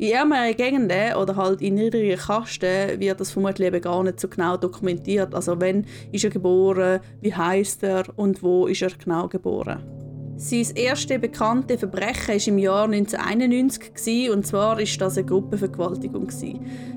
In 0.01 0.13
ärmeren 0.13 0.57
Gegenden 0.57 1.15
oder 1.15 1.37
halt 1.37 1.61
in 1.61 1.75
niedrigen 1.75 2.17
Kasten 2.17 2.99
wird 2.99 3.21
das 3.21 3.33
vermutlich 3.33 3.69
eben 3.69 3.83
gar 3.83 4.03
nicht 4.03 4.19
so 4.19 4.29
genau 4.29 4.57
dokumentiert. 4.57 5.35
Also 5.35 5.61
wenn 5.61 5.85
ist 6.11 6.25
er 6.25 6.31
geboren, 6.31 7.01
wie 7.21 7.35
heißt 7.35 7.83
er 7.83 8.05
und 8.17 8.43
wo 8.43 8.67
ist 8.67 8.81
er 8.81 8.93
genau 8.93 9.29
geboren. 9.29 9.85
Sein 10.39 10.67
erste 10.75 11.19
bekannte 11.19 11.77
Verbrechen 11.77 12.35
war 12.35 12.49
im 12.49 12.59
Jahr 12.59 12.85
1991 12.85 14.31
und 14.31 14.47
zwar 14.47 14.79
war 14.79 14.85
das 14.85 15.19
eine 15.19 15.27
Gruppenvergewaltigung. 15.27 16.29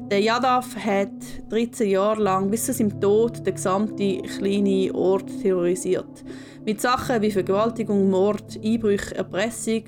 Der 0.09 0.21
Yadav 0.21 0.73
hat 0.77 1.09
13 1.49 1.89
Jahre 1.89 2.23
lang 2.23 2.49
bis 2.49 2.67
zu 2.67 2.71
seinem 2.71 3.01
Tod 3.01 3.45
den 3.45 3.55
gesamten 3.55 4.21
kleinen 4.21 4.95
Ort 4.95 5.29
terrorisiert. 5.41 6.23
Mit 6.65 6.79
Sachen 6.79 7.21
wie 7.21 7.31
Vergewaltigung, 7.31 8.09
Mord, 8.09 8.57
Einbrüche, 8.63 9.13
Erpressung 9.13 9.83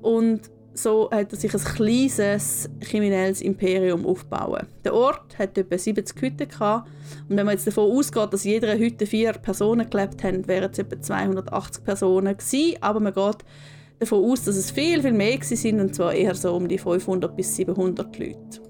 und 0.00 0.55
so 0.76 1.10
hat 1.10 1.32
er 1.32 1.38
sich 1.38 1.54
ein 1.54 1.60
kleines 1.60 2.68
kriminelles 2.80 3.40
Imperium 3.40 4.06
aufbauen. 4.06 4.66
Der 4.84 4.94
Ort 4.94 5.38
hat 5.38 5.56
etwa 5.56 5.76
70 5.76 6.20
Hütten 6.20 6.48
gehabt. 6.48 6.88
und 7.28 7.36
wenn 7.36 7.46
man 7.46 7.54
jetzt 7.54 7.66
davon 7.66 7.90
ausgeht, 7.90 8.32
dass 8.32 8.44
in 8.44 8.52
jeder 8.52 8.76
Hütte 8.76 9.06
vier 9.06 9.32
Personen 9.32 9.88
gelebt 9.88 10.22
haben, 10.22 10.46
wären 10.46 10.70
es 10.70 10.78
etwa 10.78 11.00
280 11.00 11.84
Personen 11.84 12.36
gewesen. 12.36 12.76
Aber 12.80 13.00
man 13.00 13.14
geht 13.14 13.38
davon 13.98 14.24
aus, 14.30 14.44
dass 14.44 14.56
es 14.56 14.70
viel, 14.70 15.02
viel 15.02 15.12
mehr 15.12 15.38
sind 15.42 15.80
und 15.80 15.94
zwar 15.94 16.12
eher 16.12 16.34
so 16.34 16.54
um 16.54 16.68
die 16.68 16.78
500 16.78 17.34
bis 17.34 17.56
700 17.56 18.18
Leute. 18.18 18.60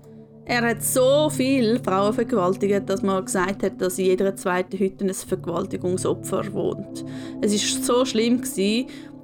Er 0.49 0.63
hat 0.63 0.81
so 0.81 1.29
viele 1.29 1.81
Frauen 1.81 2.15
vergewaltigt, 2.15 2.89
dass 2.89 3.03
man 3.03 3.25
gesagt 3.25 3.65
hat, 3.65 3.81
dass 3.81 3.99
in 3.99 4.05
jeder 4.05 4.37
zweiten 4.37 4.79
Hütte 4.79 5.05
ein 5.05 5.13
Vergewaltigungsopfer 5.13 6.53
wohnt. 6.53 7.05
Es 7.41 7.53
ist 7.53 7.85
so 7.85 8.05
schlimm 8.05 8.41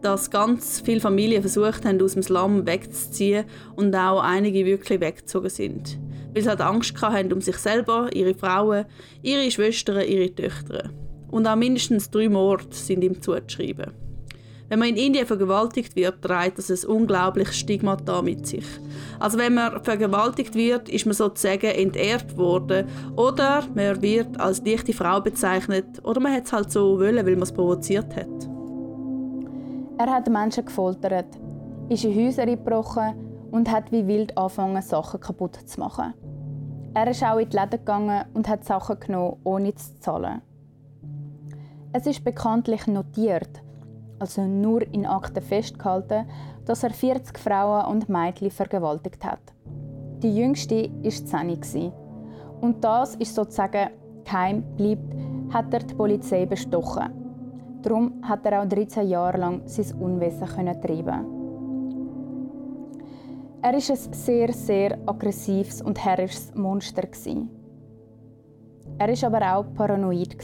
dass 0.02 0.30
ganz 0.30 0.80
viele 0.85 1.00
Familien 1.00 1.42
versucht 1.42 1.85
haben, 1.85 2.02
aus 2.02 2.14
dem 2.14 2.23
Slum 2.23 2.66
wegzuziehen 2.66 3.44
und 3.76 3.94
auch 3.94 4.23
einige 4.23 4.64
wirklich 4.66 5.00
weggezogen 5.00 5.50
sind. 5.50 5.99
Weil 6.35 6.42
sie 6.42 6.49
halt 6.49 6.61
Angst 6.61 7.00
hatten 7.00 7.32
um 7.32 7.40
sich 7.40 7.56
selber, 7.56 8.09
ihre 8.14 8.35
Frauen, 8.35 8.87
ihre 9.23 9.50
Schwestern, 9.50 10.06
ihre 10.06 10.35
Töchter. 10.35 10.90
Und 11.30 11.47
auch 11.47 11.56
mindestens 11.56 12.11
drei 12.11 12.28
Morde 12.28 12.66
sind 12.71 13.02
ihm 13.02 13.21
zuzuschreiben. 13.21 13.92
Wenn 14.68 14.78
man 14.78 14.88
in 14.88 14.97
Indien 14.97 15.26
vergewaltigt 15.26 15.97
wird, 15.97 16.23
trägt 16.23 16.56
das 16.56 16.71
ein 16.71 16.88
unglaubliches 16.88 17.59
Stigmata 17.59 18.23
mit 18.23 18.47
sich. 18.47 18.64
Also 19.21 19.37
wenn 19.37 19.52
man 19.52 19.85
vergewaltigt 19.85 20.54
wird, 20.54 20.88
ist 20.88 21.04
man 21.04 21.14
sozusagen 21.14 21.66
entehrt 21.66 22.38
worden 22.38 22.87
oder 23.14 23.64
man 23.75 24.00
wird 24.00 24.40
als 24.40 24.62
dichte 24.62 24.94
Frau 24.94 25.21
bezeichnet 25.21 25.85
oder 26.04 26.21
man 26.21 26.32
hat 26.32 26.47
es 26.47 26.52
halt 26.54 26.73
so 26.73 26.99
wollen, 26.99 27.16
weil 27.26 27.35
man 27.35 27.42
es 27.42 27.52
provoziert 27.52 28.16
hat. 28.16 28.51
Er 30.04 30.11
hat 30.11 30.28
Menschen 30.28 30.64
gefoltert, 30.64 31.26
ist 31.88 32.02
in 32.02 32.16
Häuser 32.16 32.42
eingebrochen 32.42 33.14
und 33.52 33.71
hat 33.71 33.92
wie 33.92 34.04
wild 34.09 34.37
angefangen, 34.37 34.82
Sachen 34.82 35.21
kaputt 35.21 35.54
zu 35.54 35.78
machen. 35.78 36.12
Er 36.92 37.06
ist 37.06 37.23
auch 37.23 37.38
in 37.38 37.49
die 37.49 37.56
Läden 37.56 37.71
gegangen 37.78 38.25
und 38.35 38.49
hat 38.49 38.64
Sachen 38.64 38.99
genommen, 38.99 39.37
ohne 39.44 39.73
zu 39.76 40.00
zahlen. 40.00 40.42
Es 41.92 42.04
ist 42.06 42.25
bekanntlich 42.25 42.88
notiert, 42.88 43.62
also 44.18 44.42
nur 44.42 44.82
in 44.92 45.06
Akten 45.06 45.40
festgehalten, 45.40 46.26
dass 46.64 46.82
er 46.82 46.90
40 46.90 47.38
Frauen 47.38 47.87
und 47.87 48.09
Mädchen 48.09 48.50
vergewaltigt 48.50 49.25
hat. 49.25 49.52
Die 50.21 50.35
jüngste 50.37 50.90
war 50.90 51.62
10. 51.62 51.92
Und 52.61 52.82
das 52.82 53.14
ist 53.14 53.37
sozusagen 53.37 53.90
geheim 54.25 54.64
bleibt, 54.76 55.14
hat 55.52 55.73
er 55.73 55.78
die 55.85 55.94
Polizei 55.94 56.44
bestochen. 56.44 57.22
Darum 57.83 58.23
hat 58.23 58.47
er 58.47 58.62
auch 58.62 58.69
13 58.69 59.09
Jahre 59.09 59.39
lang 59.39 59.62
sein 59.67 60.01
Unwesen 60.01 60.47
treiben. 60.81 61.43
Er 63.61 63.73
war 63.73 63.75
ein 63.75 63.81
sehr, 63.81 64.53
sehr 64.53 64.99
aggressives 65.07 65.83
und 65.83 66.05
herrisches 66.05 66.55
Monster. 66.55 67.03
Er 68.99 69.09
war 69.09 69.27
aber 69.27 69.57
auch 69.57 69.75
paranoid. 69.75 70.37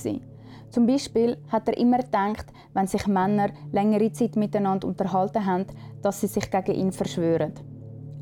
Zum 0.70 0.86
Beispiel 0.86 1.38
hat 1.48 1.68
er 1.68 1.78
immer 1.78 1.98
gedacht, 1.98 2.46
wenn 2.74 2.86
sich 2.86 3.06
Männer 3.06 3.50
längere 3.72 4.12
Zeit 4.12 4.36
miteinander 4.36 4.86
unterhalten 4.86 5.46
haben, 5.46 5.66
dass 6.02 6.20
sie 6.20 6.26
sich 6.26 6.50
gegen 6.50 6.74
ihn 6.74 6.92
verschwören. 6.92 7.54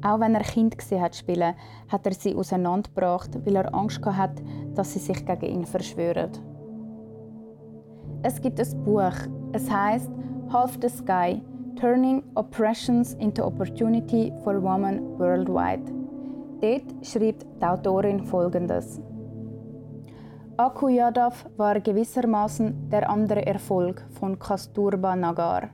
Auch 0.03 0.21
wenn 0.21 0.35
er 0.35 0.43
Kind 0.43 0.79
gesehen 0.79 1.01
hat 1.01 1.17
spielen, 1.17 1.55
hat 1.89 2.07
er 2.07 2.13
sie 2.13 2.35
auseinandergebracht, 2.35 3.45
weil 3.45 3.57
er 3.57 3.75
Angst 3.75 4.05
hatte, 4.05 4.43
dass 4.75 4.93
sie 4.93 4.99
sich 4.99 5.25
gegen 5.27 5.47
ihn 5.47 5.67
verschwören. 5.67 6.31
Es 8.29 8.41
gibt 8.41 8.59
ein 8.59 8.85
Buch. 8.85 9.15
Es 9.53 9.71
heißt 9.71 10.11
Half 10.53 10.79
the 10.83 10.89
Sky: 10.89 11.41
Turning 11.77 12.25
Oppressions 12.35 13.15
into 13.15 13.47
Opportunity 13.47 14.33
for 14.43 14.61
Women 14.61 15.17
Worldwide. 15.17 15.85
Dort 16.61 17.07
schreibt 17.07 17.47
die 17.61 17.65
Autorin 17.65 18.25
Folgendes: 18.25 19.01
Aku 20.57 20.89
Yadav 20.89 21.47
war 21.57 21.79
gewissermaßen 21.79 22.91
der 22.91 23.09
andere 23.09 23.47
Erfolg 23.47 24.05
von 24.19 24.37
Kasturba 24.37 25.15
Nagar. 25.15 25.71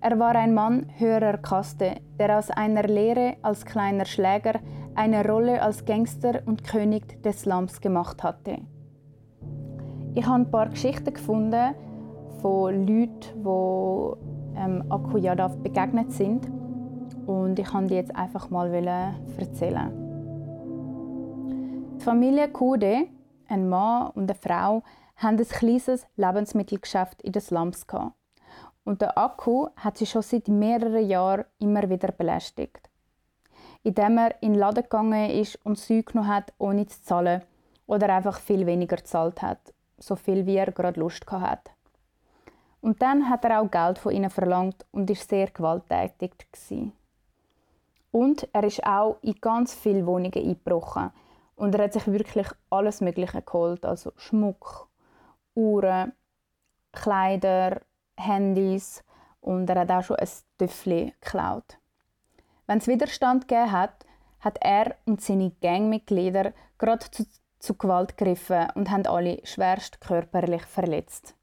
Er 0.00 0.18
war 0.18 0.34
ein 0.34 0.52
Mann 0.52 0.86
höherer 0.98 1.38
Kaste, 1.38 2.00
der 2.18 2.38
aus 2.38 2.50
einer 2.50 2.82
Lehre 2.82 3.36
als 3.42 3.64
kleiner 3.64 4.04
Schläger 4.04 4.58
eine 4.96 5.24
Rolle 5.24 5.62
als 5.62 5.84
Gangster 5.84 6.42
und 6.46 6.64
König 6.64 7.22
des 7.22 7.42
Slums 7.42 7.80
gemacht 7.80 8.24
hatte. 8.24 8.56
Ich 10.12 10.26
habe 10.26 10.42
ein 10.42 10.50
paar 10.50 10.68
Geschichten 10.68 11.14
gefunden 11.14 11.72
von 12.42 12.84
Leuten, 12.84 13.44
die 13.44 14.58
ähm, 14.58 14.84
Akku 14.88 15.18
Yadav 15.18 15.56
begegnet 15.58 16.10
sind. 16.10 16.48
Und 17.26 17.60
ich 17.60 17.66
kann 17.68 17.86
die 17.86 17.94
jetzt 17.94 18.14
einfach 18.16 18.50
mal 18.50 18.74
erzählen. 18.74 19.92
Die 21.96 22.04
Familie 22.04 22.48
Kude, 22.48 23.06
ein 23.46 23.68
Mann 23.68 24.10
und 24.16 24.24
eine 24.24 24.34
Frau, 24.34 24.82
haben 25.14 25.38
ein 25.38 25.46
kleines 25.46 26.04
Lebensmittelgeschäft 26.16 27.22
in 27.22 27.30
den 27.30 27.42
Slums. 27.42 27.86
Und 28.82 29.02
der 29.02 29.16
Akku 29.16 29.68
hat 29.76 29.96
sie 29.96 30.06
schon 30.06 30.22
seit 30.22 30.48
mehreren 30.48 31.06
Jahren 31.06 31.44
immer 31.60 31.88
wieder 31.88 32.10
belästigt. 32.10 32.90
Indem 33.84 34.18
er 34.18 34.42
in 34.42 34.54
den 34.54 34.58
Laden 34.58 34.82
gegangen 34.82 35.30
ist 35.30 35.64
und 35.64 35.78
Zeug 35.78 36.06
genommen 36.06 36.34
hat, 36.34 36.52
ohne 36.58 36.86
zu 36.86 37.00
zahlen 37.00 37.42
oder 37.86 38.12
einfach 38.12 38.40
viel 38.40 38.66
weniger 38.66 38.96
gezahlt 38.96 39.40
hat 39.40 39.72
so 40.00 40.16
viel 40.16 40.46
wie 40.46 40.56
er 40.56 40.72
gerade 40.72 40.98
Lust 40.98 41.30
hat. 41.30 41.70
Und 42.80 43.02
dann 43.02 43.28
hat 43.28 43.44
er 43.44 43.60
auch 43.60 43.70
Geld 43.70 43.98
von 43.98 44.12
ihnen 44.12 44.30
verlangt 44.30 44.86
und 44.90 45.10
ist 45.10 45.28
sehr 45.28 45.48
gewalttätig 45.48 46.32
gewesen. 46.50 46.92
Und 48.10 48.48
er 48.52 48.64
ist 48.64 48.84
auch 48.84 49.18
in 49.22 49.40
ganz 49.40 49.74
viele 49.74 50.06
Wohnungen 50.06 50.32
eingebrochen 50.34 51.10
und 51.54 51.74
er 51.74 51.84
hat 51.84 51.92
sich 51.92 52.06
wirklich 52.06 52.48
alles 52.70 53.00
Mögliche 53.00 53.42
geholt, 53.42 53.84
also 53.84 54.12
Schmuck, 54.16 54.88
Uhren, 55.54 56.12
Kleider, 56.92 57.82
Handys 58.16 59.04
und 59.40 59.68
er 59.70 59.80
hat 59.80 59.90
auch 59.90 60.02
schon 60.02 60.16
ein 60.16 60.28
Töffel 60.58 61.12
geklaut. 61.20 61.78
Wenn 62.66 62.78
es 62.78 62.88
Widerstand 62.88 63.46
gegeben 63.46 63.72
hat, 63.72 64.06
hat 64.40 64.58
er 64.62 64.96
und 65.04 65.20
seine 65.20 65.52
Gangmitglieder 65.60 66.52
gerade 66.78 67.10
zu 67.10 67.24
zu 67.60 67.74
Gewalt 67.74 68.16
gegriffen 68.16 68.68
und 68.74 68.90
haben 68.90 69.06
alle 69.06 69.40
schwerst 69.44 70.00
körperlich 70.00 70.62
verletzt. 70.62 71.36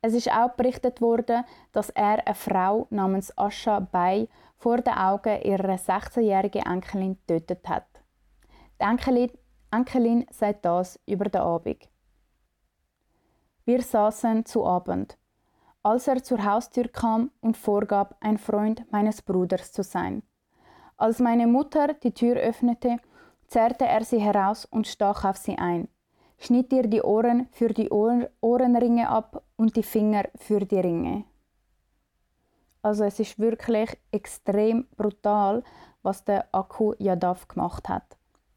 Es 0.00 0.12
ist 0.12 0.30
auch 0.30 0.50
berichtet 0.50 1.00
worden, 1.00 1.44
dass 1.72 1.90
er 1.90 2.26
eine 2.26 2.34
Frau 2.34 2.86
namens 2.90 3.36
Asha 3.38 3.80
Bay 3.80 4.28
vor 4.56 4.78
den 4.78 4.92
Augen 4.92 5.40
ihrer 5.42 5.76
16-jährigen 5.76 6.66
Enkelin 6.66 7.18
getötet 7.26 7.68
hat. 7.68 7.86
Die 8.80 8.84
Enkelin, 8.84 9.30
Enkelin 9.70 10.26
sagt 10.30 10.64
das 10.64 11.00
über 11.06 11.24
den 11.24 11.40
Abend. 11.40 11.88
Wir 13.64 13.80
saßen 13.80 14.44
zu 14.44 14.66
Abend, 14.66 15.16
als 15.82 16.06
er 16.06 16.22
zur 16.22 16.44
Haustür 16.44 16.88
kam 16.88 17.30
und 17.40 17.56
vorgab, 17.56 18.14
ein 18.20 18.36
Freund 18.36 18.84
meines 18.92 19.22
Bruders 19.22 19.72
zu 19.72 19.82
sein. 19.82 20.22
Als 20.98 21.18
meine 21.18 21.46
Mutter 21.46 21.94
die 21.94 22.12
Tür 22.12 22.36
öffnete, 22.36 22.98
zerrte 23.54 23.86
er 23.86 24.04
sie 24.04 24.18
heraus 24.18 24.64
und 24.64 24.88
stach 24.88 25.24
auf 25.24 25.36
sie 25.36 25.56
ein. 25.58 25.86
schnitt 26.38 26.72
ihr 26.72 26.88
die 26.88 27.02
Ohren 27.02 27.46
für 27.52 27.68
die 27.68 27.88
Ohr 27.90 28.28
Ohrenringe 28.40 29.08
ab 29.08 29.44
und 29.54 29.76
die 29.76 29.84
Finger 29.84 30.24
für 30.34 30.58
die 30.58 30.80
Ringe. 30.80 31.22
Also 32.82 33.04
es 33.04 33.20
ist 33.20 33.38
wirklich 33.38 33.96
extrem 34.10 34.88
brutal, 34.96 35.62
was 36.02 36.24
der 36.24 36.48
Akku 36.50 36.94
Yadav 36.98 37.46
gemacht 37.46 37.88
hat. 37.88 38.16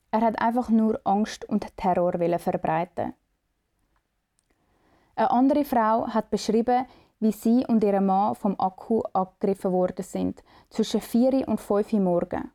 Er 0.09 0.21
hat 0.21 0.41
einfach 0.41 0.69
nur 0.69 0.99
Angst 1.03 1.47
und 1.47 1.77
Terror 1.77 2.13
verbreiten. 2.39 3.13
Eine 5.15 5.29
andere 5.29 5.63
Frau 5.63 6.07
hat 6.07 6.31
beschrieben, 6.31 6.87
wie 7.19 7.31
sie 7.31 7.63
und 7.67 7.83
ihr 7.83 8.01
Mann 8.01 8.33
vom 8.33 8.55
Akku 8.59 9.03
angegriffen 9.13 9.71
worden 9.71 10.03
sind, 10.03 10.43
zwischen 10.71 11.01
4 11.01 11.47
und 11.47 11.61
5 11.61 11.93
Uhr 11.93 11.99
morgen. 11.99 12.51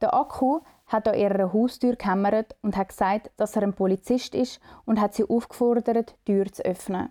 Der 0.00 0.14
Akku 0.14 0.60
hat 0.86 1.08
an 1.08 1.14
ihrer 1.14 1.52
Haustür 1.52 1.96
gehämmert 1.96 2.56
und 2.62 2.76
hat 2.76 2.88
gesagt, 2.88 3.30
dass 3.36 3.56
er 3.56 3.62
ein 3.62 3.72
Polizist 3.72 4.34
ist 4.34 4.60
und 4.84 5.00
hat 5.00 5.14
sie 5.14 5.28
aufgefordert, 5.28 6.14
die 6.26 6.32
Tür 6.32 6.52
zu 6.52 6.64
öffnen. 6.64 7.10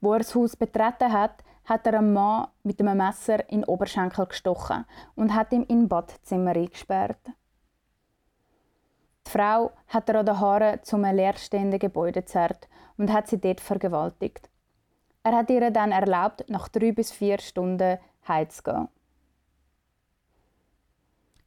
Wo 0.00 0.12
er 0.12 0.18
das 0.18 0.34
Haus 0.34 0.56
betreten 0.56 1.12
hat, 1.12 1.44
hat 1.64 1.86
er 1.86 1.98
einen 1.98 2.12
Mann 2.12 2.48
mit 2.62 2.80
einem 2.80 2.96
Messer 2.96 3.48
in 3.50 3.60
den 3.60 3.68
Oberschenkel 3.68 4.26
gestochen 4.26 4.84
und 5.14 5.34
hat 5.34 5.52
ihn 5.52 5.62
in 5.64 5.88
Badzimmer 5.88 6.56
eingesperrt. 6.56 7.20
Die 9.26 9.30
Frau 9.30 9.70
hat 9.86 10.08
er 10.08 10.20
an 10.20 10.26
den 10.26 10.40
Haaren 10.40 10.82
zum 10.82 11.02
leerstehenden 11.02 11.78
Gebäude 11.78 12.22
gezerrt 12.22 12.68
und 12.96 13.12
hat 13.12 13.28
sie 13.28 13.38
dort 13.38 13.60
vergewaltigt. 13.60 14.48
Er 15.22 15.36
hat 15.36 15.50
ihr 15.50 15.70
dann 15.70 15.92
erlaubt, 15.92 16.44
nach 16.48 16.68
drei 16.68 16.92
bis 16.92 17.12
vier 17.12 17.38
Stunden 17.38 17.98
heimzugehen. 18.26 18.88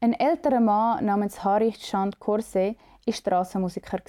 Ein 0.04 0.12
älterer 0.12 0.60
Mann 0.60 1.06
namens 1.06 1.46
Harich 1.46 1.78
Chand 1.78 2.20
Korse 2.20 2.76
war 3.06 3.14
Strassenmusiker. 3.14 4.02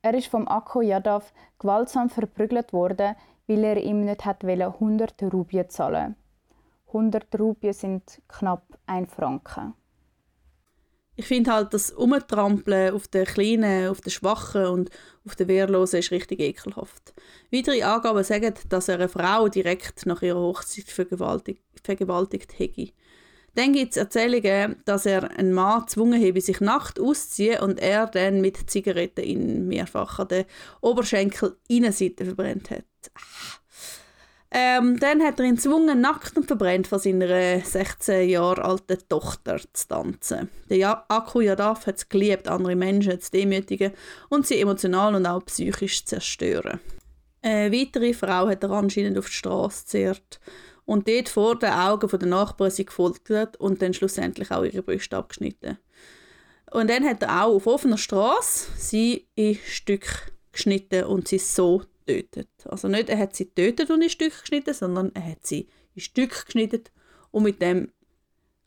Er 0.00 0.14
ist 0.14 0.28
vom 0.28 0.48
Akko 0.48 0.80
Yadav 0.80 1.30
gewaltsam 1.58 2.08
verprügelt 2.08 2.72
worden, 2.72 3.14
weil 3.46 3.64
er 3.64 3.76
ihm 3.76 4.06
nicht 4.06 4.26
100 4.26 5.22
Rubien 5.24 5.68
zahlen 5.68 6.16
100 6.86 7.38
Rubien 7.38 7.74
sind 7.74 8.22
knapp 8.28 8.64
ein 8.86 9.06
Franken. 9.06 9.74
Ich 11.16 11.26
finde 11.26 11.52
halt, 11.52 11.74
das 11.74 11.90
Umtrampeln 11.90 12.94
auf 12.94 13.06
den 13.06 13.26
Kleinen, 13.26 13.90
auf 13.90 14.00
den 14.00 14.10
Schwachen 14.10 14.66
und 14.68 14.90
auf 15.26 15.36
den 15.36 15.48
Wehrlosen 15.48 15.98
ist 15.98 16.12
richtig 16.12 16.40
ekelhaft. 16.40 17.12
Weitere 17.52 17.82
Angaben 17.82 18.24
sagen, 18.24 18.54
dass 18.70 18.88
er 18.88 18.94
eine 18.94 19.10
Frau 19.10 19.48
direkt 19.48 20.06
nach 20.06 20.22
ihrer 20.22 20.40
Hochzeit 20.40 20.86
vergewaltigt, 20.86 21.62
vergewaltigt 21.82 22.58
hätte. 22.58 22.92
Dann 23.54 23.72
gibt 23.72 23.92
es 23.92 23.96
Erzählungen, 23.96 24.76
dass 24.84 25.06
er 25.06 25.30
einen 25.38 25.52
Mann 25.52 25.82
gezwungen 25.82 26.24
habe, 26.24 26.40
sich 26.40 26.60
nackt 26.60 26.98
auszuziehen 26.98 27.60
und 27.60 27.80
er 27.80 28.06
dann 28.06 28.40
mit 28.40 28.70
Zigaretten 28.70 29.24
in 29.24 29.72
an 29.72 30.28
den 30.28 30.44
Oberschenkel 30.80 31.56
Innenseite 31.68 32.24
verbrennt 32.24 32.70
hat. 32.70 32.84
Ähm, 34.56 35.00
dann 35.00 35.20
hat 35.20 35.40
er 35.40 35.46
ihn 35.46 35.56
gezwungen, 35.56 36.00
nackt 36.00 36.36
und 36.36 36.46
verbrennt 36.46 36.86
von 36.86 37.00
seiner 37.00 37.60
16 37.60 38.28
Jahre 38.28 38.64
alten 38.64 38.98
Tochter 39.08 39.58
zu 39.72 39.88
tanzen. 39.88 40.48
Der 40.70 41.04
Akku 41.08 41.40
Yadav 41.40 41.86
hat 41.86 41.96
es 41.96 42.08
geliebt, 42.08 42.46
andere 42.46 42.76
Menschen 42.76 43.20
zu 43.20 43.32
demütigen 43.32 43.92
und 44.28 44.46
sie 44.46 44.60
emotional 44.60 45.16
und 45.16 45.26
auch 45.26 45.44
psychisch 45.46 46.04
zu 46.04 46.16
zerstören. 46.16 46.78
Eine 47.42 47.72
weitere 47.72 48.14
Frau 48.14 48.48
hat 48.48 48.62
er 48.62 48.70
anscheinend 48.70 49.18
auf 49.18 49.26
die 49.26 49.32
Straße 49.32 49.82
gezerrt 49.82 50.40
und 50.84 51.08
dort 51.08 51.28
vor 51.28 51.58
den 51.58 51.72
Augen 51.72 52.08
der 52.08 52.28
Nachbarn 52.28 52.70
sie 52.70 52.84
gefoltert 52.84 53.56
und 53.56 53.80
dann 53.82 53.94
schlussendlich 53.94 54.50
auch 54.50 54.64
ihre 54.64 54.82
Brüste 54.82 55.16
abgeschnitten. 55.16 55.78
Und 56.70 56.90
dann 56.90 57.04
hat 57.04 57.22
er 57.22 57.44
auch 57.44 57.54
auf 57.54 57.66
offener 57.66 57.98
Straße 57.98 58.68
sie 58.76 59.28
in 59.34 59.56
Stück 59.66 60.32
geschnitten 60.52 61.04
und 61.04 61.28
sie 61.28 61.38
so 61.38 61.82
tötet. 62.06 62.48
Also 62.64 62.88
nicht, 62.88 63.08
er 63.08 63.18
hat 63.18 63.34
sie 63.34 63.46
tötet 63.46 63.90
und 63.90 64.02
in 64.02 64.10
Stück 64.10 64.40
geschnitten, 64.40 64.74
sondern 64.74 65.12
er 65.14 65.24
hat 65.24 65.46
sie 65.46 65.68
in 65.94 66.02
Stück 66.02 66.46
geschnitten 66.46 66.84
und 67.30 67.44
mit 67.44 67.62
dem 67.62 67.92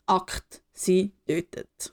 Akt 0.06 0.62
sie 0.72 1.12
tötet. 1.26 1.92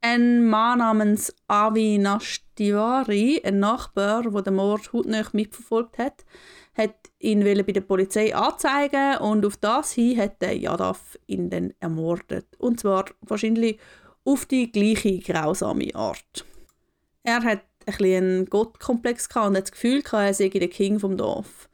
Ein 0.00 0.48
Mann 0.48 0.80
namens 0.80 1.32
Avi 1.46 1.98
Nashtivari, 1.98 3.40
ein 3.44 3.60
Nachbar, 3.60 4.28
der 4.28 4.42
den 4.42 4.56
Mord 4.56 4.92
hautnah 4.92 5.28
mitverfolgt 5.32 5.98
hat, 5.98 6.24
hat 6.74 6.94
ihn 7.18 7.44
bei 7.44 7.72
der 7.72 7.80
Polizei 7.82 8.34
anzeigen 8.34 9.18
und 9.18 9.44
auf 9.44 9.56
das 9.56 9.92
hin 9.92 10.18
hat 10.18 10.40
der 10.40 10.54
ihn 11.26 11.50
dann 11.50 11.74
ermordet. 11.80 12.46
Und 12.58 12.80
zwar 12.80 13.06
wahrscheinlich 13.20 13.78
auf 14.24 14.46
die 14.46 14.70
gleiche 14.70 15.18
grausame 15.18 15.94
Art. 15.94 16.44
Er 17.22 17.42
hat 17.42 17.62
ein 17.86 18.04
einen 18.04 18.46
Gottkomplex 18.46 19.28
und 19.34 19.56
hat 19.56 19.64
das 19.64 19.72
Gefühl, 19.72 20.02
er 20.12 20.34
sei 20.34 20.48
der 20.48 20.68
King 20.68 20.98
vom 20.98 21.16
Dorf. 21.16 21.68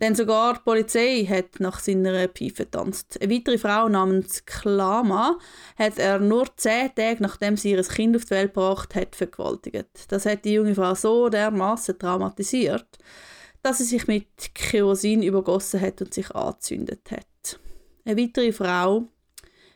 Denn 0.00 0.14
sogar 0.14 0.54
die 0.54 0.60
Polizei 0.60 1.26
hat 1.26 1.58
nach 1.58 1.78
seiner 1.78 2.28
Pfeife 2.28 2.64
getanzt. 2.64 3.18
Eine 3.20 3.34
weitere 3.34 3.56
Frau 3.56 3.88
namens 3.88 4.44
Klama 4.44 5.38
hat 5.78 5.98
er 5.98 6.18
nur 6.18 6.54
zehn 6.56 6.94
Tage 6.94 7.22
nachdem 7.22 7.56
sie 7.56 7.70
ihr 7.70 7.82
Kind 7.82 8.14
auf 8.14 8.26
die 8.26 8.32
Welt 8.32 8.52
gebracht 8.52 8.94
hat, 8.94 9.16
vergewaltigt. 9.16 9.88
Das 10.08 10.26
hat 10.26 10.44
die 10.44 10.52
junge 10.52 10.74
Frau 10.74 10.94
so 10.94 11.30
dermaßen 11.30 11.98
traumatisiert, 11.98 12.98
dass 13.66 13.78
sie 13.78 13.84
sich 13.84 14.06
mit 14.06 14.54
Kerosin 14.54 15.24
übergossen 15.24 15.80
hat 15.80 16.00
und 16.00 16.14
sich 16.14 16.30
angezündet 16.30 17.10
hat. 17.10 17.58
Eine 18.04 18.22
weitere 18.22 18.52
Frau 18.52 19.08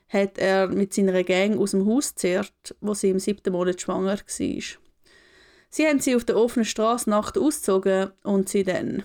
hat 0.09 0.39
er 0.39 0.69
mit 0.69 0.95
seiner 0.95 1.25
Gang 1.25 1.59
aus 1.59 1.73
dem 1.73 1.85
Haus 1.87 2.11
gezerrt, 2.11 2.77
wo 2.81 2.95
sie 2.95 3.11
im 3.11 3.19
siebten 3.19 3.53
Monat 3.53 3.81
schwanger 3.81 4.13
war. 4.13 4.19
Sie 4.29 5.87
haben 5.89 5.99
sie 5.99 6.15
auf 6.15 6.25
der 6.25 6.37
offenen 6.37 6.67
Straße 6.67 7.11
Nacht 7.11 7.37
ausgezogen 7.37 8.13
und 8.23 8.49
sie 8.49 8.63
dann 8.63 9.03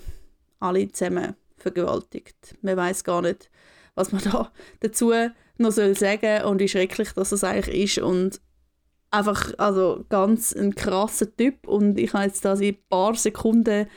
alle 0.60 0.92
zusammen 0.92 1.36
vergewaltigt. 1.58 2.56
Man 2.62 2.78
weiß 2.78 3.04
gar 3.04 3.24
nicht, 3.24 3.50
was 3.96 4.12
man 4.12 4.22
da 4.32 4.52
dazu 4.82 5.14
noch 5.58 5.72
soll 5.72 5.98
sagen 5.98 6.46
und 6.46 6.60
wie 6.60 6.70
schrecklich 6.70 7.12
das 7.14 7.44
eigentlich 7.44 7.98
ist 7.98 8.04
und 8.04 8.40
einfach 9.10 9.52
also 9.58 10.06
ganz 10.10 10.54
ein 10.54 10.76
krasser 10.76 11.36
Typ 11.36 11.68
und 11.68 11.98
ich 11.98 12.14
habe 12.14 12.26
jetzt 12.26 12.46
da 12.46 12.54
in 12.54 12.76
ein 12.76 12.78
paar 12.88 13.16
Sekunden 13.16 13.88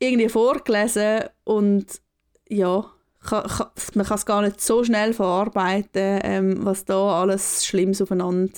irgendwie 0.00 0.28
vorgelesen 0.28 1.24
und 1.44 2.00
ja, 2.48 2.84
man 3.30 4.06
kann 4.06 4.16
es 4.16 4.26
gar 4.26 4.42
nicht 4.42 4.60
so 4.60 4.84
schnell 4.84 5.12
verarbeiten, 5.12 6.20
ähm, 6.22 6.64
was 6.64 6.84
da 6.84 7.20
alles 7.20 7.66
Schlimmes 7.66 8.00
aufeinander 8.00 8.52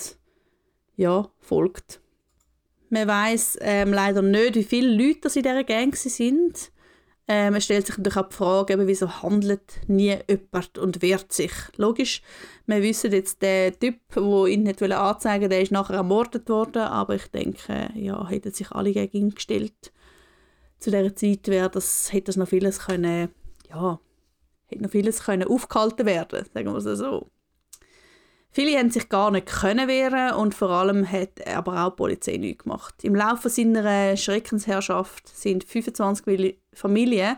ja, 0.96 1.28
folgt. 1.38 2.00
Man 2.90 3.08
weiß 3.08 3.58
ähm, 3.60 3.92
leider 3.92 4.22
nicht, 4.22 4.56
wie 4.56 4.64
viele 4.64 4.90
Leute 4.90 5.28
in 5.28 5.42
dieser 5.42 5.64
Gang 5.64 5.96
sind. 5.96 6.72
Ähm, 7.28 7.54
es 7.54 7.64
stellt 7.64 7.86
sich 7.86 7.96
natürlich 7.96 8.18
auch 8.18 8.28
die 8.28 8.34
Frage, 8.34 8.72
eben, 8.72 8.88
wieso 8.88 9.22
handelt 9.22 9.80
nie 9.86 10.18
jemand 10.28 10.78
und 10.78 11.00
wehrt 11.00 11.32
sich. 11.32 11.52
Logisch, 11.76 12.22
wir 12.66 12.82
wissen 12.82 13.12
jetzt, 13.12 13.40
der 13.42 13.78
Typ, 13.78 14.00
der 14.12 14.46
ihn 14.46 14.64
nicht 14.64 14.82
anzeigen 14.82 15.42
wollte, 15.42 15.48
der 15.48 15.62
ist 15.62 15.70
nachher 15.70 15.96
ermordet 15.96 16.48
worden, 16.48 16.82
aber 16.82 17.14
ich 17.14 17.28
denke, 17.28 17.90
ja, 17.94 18.28
hätten 18.28 18.52
sich 18.52 18.72
alle 18.72 18.92
gegen 18.92 19.16
ihn 19.16 19.30
gestellt 19.30 19.92
zu 20.80 20.90
dieser 20.90 21.14
Zeit 21.14 21.46
wäre 21.48 21.70
das, 21.70 22.12
hätte 22.12 22.24
das 22.24 22.36
noch 22.36 22.48
vieles 22.48 22.80
können, 22.80 23.28
ja, 23.68 24.00
hätte 24.66 24.82
noch 24.82 24.90
vieles 24.90 25.22
können 25.22 25.46
aufgehalten 25.46 26.06
werden, 26.06 26.46
sagen 26.52 26.72
wir 26.72 26.76
es 26.76 26.98
so. 26.98 27.30
Viele 28.52 28.76
haben 28.76 28.90
sich 28.90 29.08
gar 29.08 29.30
nicht 29.30 29.46
können 29.46 29.86
wehren 29.86 30.34
und 30.34 30.56
vor 30.56 30.70
allem 30.70 31.08
hat 31.08 31.46
aber 31.46 31.84
auch 31.84 31.90
die 31.90 31.96
Polizei 31.96 32.36
nichts 32.36 32.64
gemacht. 32.64 33.04
Im 33.04 33.14
Laufe 33.14 33.48
seiner 33.48 34.16
Schreckensherrschaft 34.16 35.28
sind 35.28 35.62
25 35.62 36.58
Familien 36.72 37.36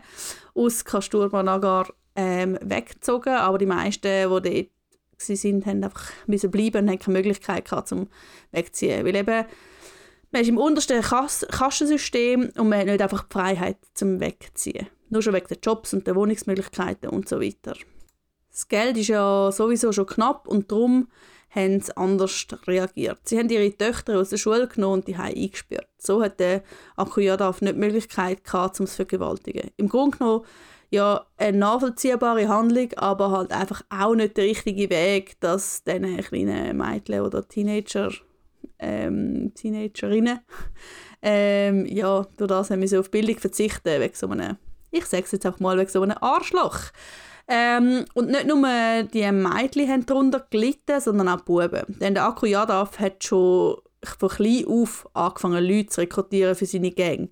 aus 0.55 0.83
Kasturba 0.85 1.43
Nagar 1.43 1.93
ähm, 2.15 2.57
weggezogen, 2.61 3.35
aber 3.35 3.59
die 3.59 3.67
meisten, 3.67 4.01
die 4.03 4.27
dort 4.27 4.69
sind, 5.17 5.65
haben 5.67 5.83
einfach 5.83 6.11
bleiben 6.27 6.83
und 6.83 6.89
haben 6.89 6.99
keine 6.99 7.17
Möglichkeit 7.17 7.65
gehabt, 7.65 7.89
zum 7.89 8.07
wegzuziehen, 8.51 9.05
weil 9.05 9.15
eben 9.15 9.45
man 10.33 10.41
ist 10.41 10.49
im 10.49 10.57
untersten 10.57 11.01
Kas 11.01 11.45
Kassensystem 11.49 12.51
und 12.57 12.67
man 12.67 12.79
hat 12.79 12.87
nicht 12.87 13.01
einfach 13.01 13.23
die 13.23 13.33
Freiheit 13.33 13.77
zum 13.93 14.19
Wegziehen. 14.19 14.87
Nur 15.09 15.21
schon 15.21 15.33
wegen 15.33 15.47
der 15.47 15.59
Jobs 15.61 15.93
und 15.93 16.07
der 16.07 16.15
Wohnungsmöglichkeiten 16.15 17.09
und 17.09 17.29
so 17.29 17.39
weiter. 17.39 17.75
Das 18.51 18.67
Geld 18.67 18.97
ist 18.97 19.07
ja 19.07 19.51
sowieso 19.51 19.91
schon 19.91 20.07
knapp 20.07 20.47
und 20.47 20.71
darum 20.71 21.07
haben 21.51 21.79
sie 21.81 21.95
anders 21.95 22.47
reagiert. 22.65 23.19
Sie 23.25 23.37
haben 23.37 23.49
ihre 23.49 23.77
Töchter 23.77 24.19
aus 24.19 24.29
der 24.29 24.37
Schule 24.37 24.67
genommen 24.67 25.01
und 25.01 25.07
die 25.07 25.15
eingesperrt. 25.15 25.87
So 25.99 26.23
hat 26.23 26.39
der 26.39 26.63
Akuyadav 26.95 27.61
nicht 27.61 27.75
die 27.75 27.79
Möglichkeit 27.79 28.43
gehabt, 28.43 28.79
um 28.79 28.85
es 28.85 28.91
zu 28.91 28.97
vergewaltigen. 28.97 29.69
Im 29.77 29.87
Grunde 29.87 30.17
genommen 30.17 30.45
ja 30.89 31.25
eine 31.37 31.57
nachvollziehbare 31.57 32.47
Handlung, 32.47 32.91
aber 32.95 33.29
halt 33.29 33.51
einfach 33.51 33.83
auch 33.89 34.15
nicht 34.15 34.35
der 34.37 34.45
richtige 34.45 34.89
Weg, 34.89 35.39
dass 35.41 35.83
diese 35.83 35.99
kleinen 36.23 36.77
Mädchen 36.77 37.21
oder 37.21 37.47
Teenager 37.47 38.11
ähm, 38.83 39.51
Teenagerinnen 39.55 40.39
ähm, 41.21 41.85
ja, 41.85 42.25
durch 42.37 42.49
das 42.49 42.69
haben 42.69 42.81
wir 42.81 42.99
auf 42.99 43.11
Bildung 43.11 43.37
verzichten, 43.37 44.01
wegen 44.01 44.15
so 44.15 44.29
einem, 44.29 44.57
ich 44.91 45.05
sage 45.05 45.23
es 45.23 45.31
jetzt 45.31 45.45
einfach 45.45 45.59
mal, 45.59 45.77
wegen 45.77 45.89
so 45.89 46.01
einem 46.01 46.17
Arschloch. 46.19 46.79
Ähm, 47.47 48.05
und 48.13 48.29
nicht 48.29 48.47
nur 48.47 48.57
die 49.03 49.31
Mädchen 49.31 49.89
haben 49.89 50.05
darunter 50.05 50.45
gelitten, 50.49 51.01
sondern 51.01 51.29
auch 51.29 51.41
die 51.41 51.45
Buben. 51.45 51.99
Denn 51.99 52.13
der 52.13 52.25
Akku 52.25 52.45
Yadav 52.45 52.99
hat 52.99 53.23
schon 53.23 53.77
von 54.01 54.29
klein 54.29 54.65
auf 54.67 55.09
angefangen, 55.13 55.63
Leute 55.63 55.87
zu 55.87 56.01
rekrutieren 56.01 56.55
für 56.55 56.65
seine 56.65 56.91
Gang. 56.91 57.29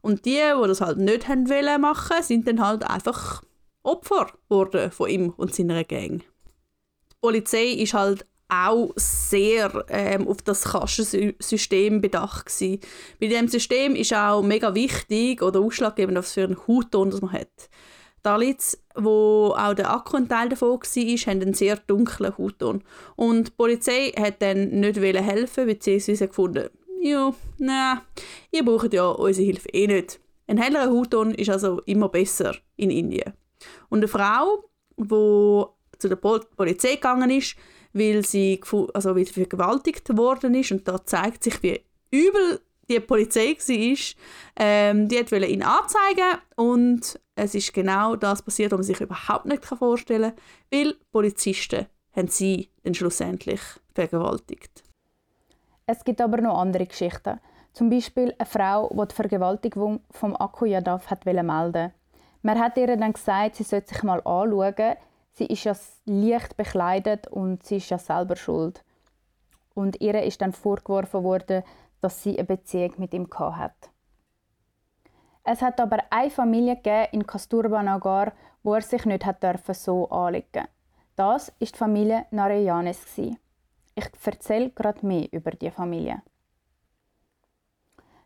Und 0.00 0.24
die, 0.24 0.40
die 0.40 0.68
das 0.68 0.80
halt 0.80 0.98
nicht 0.98 1.28
haben 1.28 1.48
wollen 1.48 1.80
machen, 1.80 2.22
sind 2.22 2.48
dann 2.48 2.64
halt 2.64 2.88
einfach 2.88 3.42
Opfer 3.82 4.26
geworden 4.48 4.90
von 4.90 5.08
ihm 5.08 5.30
und 5.36 5.54
seiner 5.54 5.84
Gang. 5.84 6.20
Die 6.20 7.16
Polizei 7.20 7.66
ist 7.66 7.94
halt 7.94 8.26
auch 8.52 8.92
sehr 8.96 9.84
ähm, 9.88 10.28
auf 10.28 10.42
das 10.42 10.64
Kastensystem 10.64 12.00
bedacht 12.00 12.46
gewesen. 12.46 12.80
Bei 13.18 13.28
diesem 13.28 13.48
System 13.48 13.94
ist 13.96 14.12
auch 14.12 14.42
mega 14.42 14.74
wichtig 14.74 15.42
oder 15.42 15.60
ausschlaggebend, 15.60 16.18
was 16.18 16.32
für 16.32 16.44
einen 16.44 16.58
Hautton 16.68 17.10
das 17.10 17.22
man 17.22 17.32
hat. 17.32 17.70
Dalits, 18.22 18.78
wo 18.94 19.54
auch 19.56 19.74
der 19.74 19.90
Akku 19.90 20.16
ein 20.16 20.28
Teil 20.28 20.50
davon 20.50 20.68
war, 20.68 20.78
haben 20.78 21.42
einen 21.42 21.54
sehr 21.54 21.76
dunklen 21.76 22.36
Hautton. 22.38 22.84
Und 23.16 23.48
die 23.48 23.52
Polizei 23.52 24.12
hat 24.16 24.42
dann 24.42 24.68
nicht 24.68 24.96
helfen, 24.96 25.66
beziehungsweise 25.66 26.28
gefunden, 26.28 26.68
ja, 27.00 27.34
nein, 27.58 28.00
ihr 28.52 28.64
braucht 28.64 28.92
ja 28.92 29.08
unsere 29.08 29.46
Hilfe 29.46 29.68
eh 29.70 29.88
nicht. 29.88 30.20
Ein 30.46 30.58
hellerer 30.58 30.90
Hautton 30.90 31.34
ist 31.34 31.50
also 31.50 31.80
immer 31.86 32.08
besser 32.08 32.54
in 32.76 32.90
Indien. 32.90 33.32
Und 33.88 34.00
eine 34.00 34.08
Frau, 34.08 34.70
die 34.96 35.64
zu 35.98 36.08
der 36.08 36.16
Polizei 36.16 36.94
gegangen 36.94 37.30
ist, 37.30 37.56
weil 37.92 38.24
sie, 38.24 38.60
also 38.94 39.16
weil 39.16 39.26
vergewaltigt 39.26 40.16
worden 40.16 40.54
ist 40.54 40.72
und 40.72 40.86
da 40.88 41.04
zeigt 41.04 41.44
sich, 41.44 41.62
wie 41.62 41.80
übel 42.10 42.60
die 42.88 43.00
Polizei 43.00 43.56
war, 43.56 44.14
ähm, 44.56 45.08
die 45.08 45.16
wollte 45.30 45.46
ihn 45.46 45.62
anzeigen 45.62 46.40
und 46.56 47.18
es 47.34 47.54
ist 47.54 47.72
genau 47.72 48.16
das 48.16 48.42
passiert, 48.42 48.72
was 48.72 48.78
man 48.78 48.84
sich 48.84 49.00
überhaupt 49.00 49.46
nicht 49.46 49.64
vorstellen 49.64 50.32
kann, 50.34 50.44
weil 50.70 50.94
Polizisten 51.10 51.86
haben 52.14 52.28
sie 52.28 52.68
dann 52.82 52.94
schlussendlich 52.94 53.60
vergewaltigt. 53.94 54.82
Es 55.86 56.04
gibt 56.04 56.20
aber 56.20 56.40
noch 56.40 56.58
andere 56.58 56.86
Geschichten. 56.86 57.40
Zum 57.72 57.88
Beispiel 57.88 58.34
eine 58.38 58.46
Frau, 58.46 58.90
die 58.92 59.08
die 59.08 59.14
Vergewaltigung 59.14 60.00
vom 60.10 60.36
Akku 60.36 60.66
Yadav 60.66 61.10
hat 61.10 61.24
melden 61.24 61.92
Man 62.42 62.58
hat 62.58 62.76
ihr 62.76 62.96
dann 62.96 63.12
gesagt, 63.12 63.56
sie 63.56 63.62
sollte 63.62 63.94
sich 63.94 64.02
mal 64.02 64.20
anschauen. 64.20 64.96
Sie 65.32 65.46
ist 65.46 65.64
ja 65.64 65.74
leicht 66.04 66.56
bekleidet 66.56 67.26
und 67.26 67.64
sie 67.64 67.76
ist 67.76 67.90
ja 67.90 67.98
selber 67.98 68.36
schuld. 68.36 68.84
Und 69.74 70.00
ihr 70.00 70.22
ist 70.22 70.42
dann 70.42 70.52
vorgeworfen 70.52 71.24
worden, 71.24 71.62
dass 72.00 72.22
sie 72.22 72.36
eine 72.36 72.44
Beziehung 72.44 72.94
mit 72.98 73.14
ihm 73.14 73.28
hat. 73.30 73.90
Es 75.44 75.62
hat 75.62 75.80
aber 75.80 75.98
eine 76.10 76.30
Familie 76.30 77.08
in 77.12 77.26
Kasturba 77.26 78.32
wo 78.62 78.74
er 78.74 78.82
sich 78.82 79.04
nicht 79.06 79.24
hat 79.26 79.42
dürfen 79.42 79.74
so 79.74 80.08
anlegen. 80.10 80.68
Das 81.16 81.52
ist 81.58 81.74
die 81.74 81.78
Familie 81.78 82.26
Narayanes 82.30 83.18
Ich 83.18 84.08
erzähle 84.24 84.70
gerade 84.70 85.04
mehr 85.04 85.28
über 85.32 85.50
die 85.50 85.70
Familie. 85.70 86.22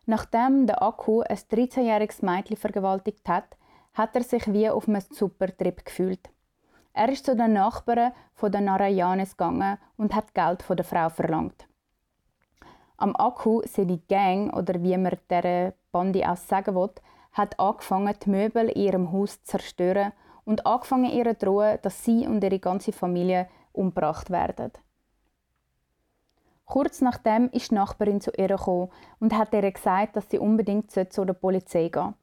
Nachdem 0.05 0.67
der 0.67 0.81
Akku 0.81 1.21
ein 1.21 1.35
13-jähriges 1.35 2.23
Mädchen 2.23 2.55
vergewaltigt 2.55 3.27
hat, 3.27 3.57
hat 3.93 4.15
er 4.15 4.23
sich 4.23 4.51
wie 4.53 4.69
auf 4.69 4.87
einem 4.87 5.01
Supertrip 5.01 5.83
gefühlt. 5.83 6.29
Er 6.97 7.09
ist 7.09 7.27
zu 7.27 7.35
den 7.35 7.53
Nachbarn 7.53 8.11
von 8.33 8.51
den 8.51 8.65
Narayanes 8.65 9.37
gegangen 9.37 9.77
und 9.97 10.15
hat 10.15 10.33
Geld 10.33 10.63
von 10.63 10.77
der 10.77 10.83
Frau 10.83 11.09
verlangt. 11.09 11.67
Am 12.97 13.15
Akku, 13.15 13.61
seine 13.67 13.99
Gang 14.09 14.51
oder 14.57 14.81
wie 14.81 14.97
man 14.97 15.15
der 15.29 15.75
Bande 15.91 16.27
auch 16.27 16.37
sagen 16.37 16.73
will, 16.73 16.89
hat 17.33 17.59
angefangen, 17.59 18.15
die 18.25 18.29
Möbel 18.31 18.69
in 18.69 18.81
ihrem 18.81 19.11
Haus 19.11 19.43
zu 19.43 19.57
zerstören 19.57 20.11
und 20.43 20.65
angefangen 20.65 21.11
ihr 21.11 21.37
zu 21.37 21.45
drohen, 21.45 21.77
dass 21.83 22.03
sie 22.03 22.25
und 22.25 22.43
ihre 22.43 22.57
ganze 22.57 22.91
Familie 22.91 23.47
umgebracht 23.73 24.31
werden. 24.31 24.71
Kurz 26.65 27.01
nachdem 27.01 27.51
ist 27.51 27.69
die 27.69 27.75
Nachbarin 27.75 28.21
zu 28.21 28.31
ihr 28.31 28.47
gekommen 28.47 28.89
und 29.19 29.37
hat 29.37 29.53
ihr 29.53 29.71
gesagt, 29.71 30.15
dass 30.15 30.31
sie 30.31 30.39
unbedingt 30.39 30.89
zu 30.89 31.25
der 31.25 31.33
Polizei 31.33 31.89
gehen 31.89 32.15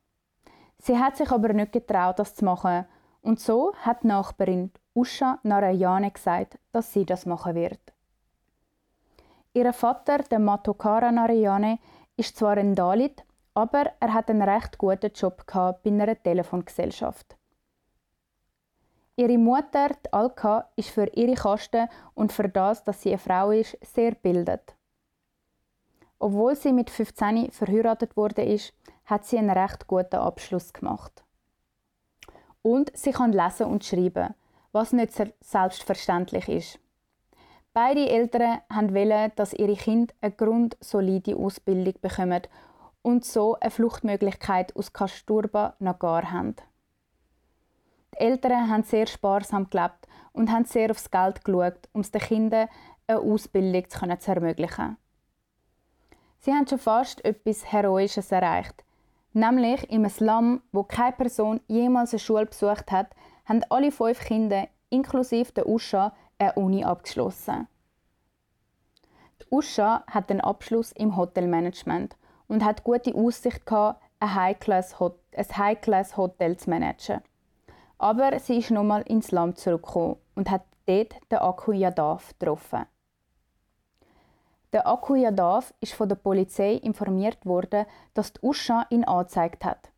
Sie 0.79 0.99
hat 0.99 1.17
sich 1.17 1.31
aber 1.31 1.53
nicht 1.53 1.73
getraut, 1.73 2.19
das 2.19 2.35
zu 2.35 2.45
machen. 2.45 2.85
Und 3.25 3.41
so 3.41 3.73
hat 3.77 4.05
Nachbarin 4.05 4.71
Usha 4.95 5.39
Narayane 5.45 6.11
gesagt, 6.11 6.59
dass 6.73 6.93
sie 6.93 7.07
das 7.07 7.25
machen 7.25 7.55
wird. 7.55 7.81
Ihr 9.55 9.73
Vater, 9.73 10.19
der 10.19 10.39
Matokara 10.39 11.11
Narayane, 11.11 11.79
ist 12.19 12.37
zwar 12.37 12.59
ein 12.59 12.75
Dalit, 12.75 13.25
aber 13.55 13.93
er 13.99 14.13
hat 14.13 14.29
einen 14.29 14.43
recht 14.43 14.77
guten 14.77 15.11
Job 15.15 15.43
bei 15.47 15.91
einer 15.91 16.23
Telefongesellschaft. 16.23 17.39
Ihre 19.17 19.39
Mutter, 19.39 19.89
die 20.05 20.13
Alka, 20.13 20.69
ist 20.77 20.91
für 20.91 21.07
ihre 21.15 21.35
Kasten 21.35 21.89
und 22.13 22.31
für 22.31 22.51
das, 22.51 22.85
dass 22.85 23.01
sie 23.01 23.11
eine 23.11 23.19
Frau 23.19 23.53
ist, 23.53 23.79
sehr 23.81 24.15
bildet. 24.17 24.77
Obwohl 26.19 26.57
sie 26.57 26.75
mit 26.75 26.91
15 26.91 27.53
verheiratet 27.53 28.19
wurde, 28.19 28.59
hat 29.07 29.25
sie 29.25 29.39
einen 29.39 29.49
recht 29.49 29.87
guten 29.87 30.17
Abschluss 30.17 30.75
gemacht. 30.75 31.24
Und 32.65 32.91
sie 32.97 33.13
kann 33.13 33.33
lesen 33.33 33.67
und 33.67 33.85
schreiben, 33.85 34.33
was 34.73 34.95
nicht 34.95 35.13
selbstverständlich 35.41 36.49
ist. 36.49 36.79
Beide 37.75 38.09
Eltern 38.09 38.61
wollen, 38.71 39.33
dass 39.37 39.53
ihre 39.53 39.77
Kinder 39.77 40.15
eine 40.23 40.33
grundsolide 40.33 41.37
Ausbildung 41.37 41.95
bekommen 42.01 42.41
und 43.03 43.27
so 43.27 43.59
eine 43.61 43.71
Fluchtmöglichkeit 43.71 44.75
aus 44.77 44.95
Kasturba 44.95 45.77
Nagar 45.79 46.31
haben. 46.31 46.57
Die 48.15 48.21
Eltern 48.21 48.71
haben 48.71 48.85
sehr 48.85 49.09
sparsam 49.09 49.69
gelebt 49.69 50.09
und 50.33 50.51
haben 50.51 50.65
sehr 50.65 50.91
aufs 50.91 51.11
Geld 51.11 51.45
geschaut, 51.45 51.89
um 51.93 52.01
den 52.01 52.21
Kindern 52.21 52.69
eine 53.07 53.19
Ausbildung 53.19 53.91
zu 53.91 54.31
ermöglichen. 54.31 54.97
Sie 56.39 56.53
haben 56.53 56.67
schon 56.67 56.79
fast 56.79 57.23
etwas 57.27 57.71
Heroisches 57.71 58.33
erreicht. 58.33 58.85
Nämlich 59.37 59.91
im 59.91 60.09
Slum, 60.09 60.63
wo 60.71 60.85
keine 60.85 61.11
Person 61.11 61.61
jemals 61.67 62.13
eine 62.13 62.21
Schule 62.21 62.47
besucht 62.47 62.93
hat, 62.93 63.09
haben 63.45 63.63
alle 63.69 63.91
fünf 63.91 64.21
Kinder, 64.21 64.69
inklusive 64.91 65.53
der 65.53 65.69
Usha, 65.69 66.13
eine 66.39 66.53
Uni 66.53 66.85
abgeschlossen. 66.85 67.67
Die 69.41 69.47
Usha 69.51 70.05
hat 70.07 70.31
einen 70.31 70.41
Abschluss 70.41 70.93
im 70.93 71.17
Hotelmanagement 71.17 72.17
und 72.47 72.65
hat 72.65 72.85
gute 72.85 73.13
Aussicht 73.13 73.67
gehabt, 73.67 74.01
ein 74.21 74.37
High-Class-Hotel 74.37 76.57
zu 76.57 76.71
managen. 76.71 77.21
Aber 77.99 78.39
sie 78.39 78.59
ist 78.59 78.71
nochmal 78.71 79.03
ins 79.03 79.33
Land 79.33 79.59
zurückgekommen 79.59 80.15
und 80.37 80.49
hat 80.49 80.63
dort 80.87 81.17
den 81.33 81.39
Akku 81.39 81.73
Yadav 81.73 82.35
getroffen. 82.39 82.87
Der 84.75 84.89
Akku 84.89 85.15
Yadav 85.15 85.73
ist 85.81 85.93
von 85.93 86.09
der 86.09 86.17
Polizei 86.17 86.73
informiert 86.73 87.47
worden, 87.47 87.87
dass 88.13 88.33
die 88.33 88.41
Usha 88.43 88.85
ihn 88.91 89.05
angezeigt 89.05 89.65
hat. 89.65 89.93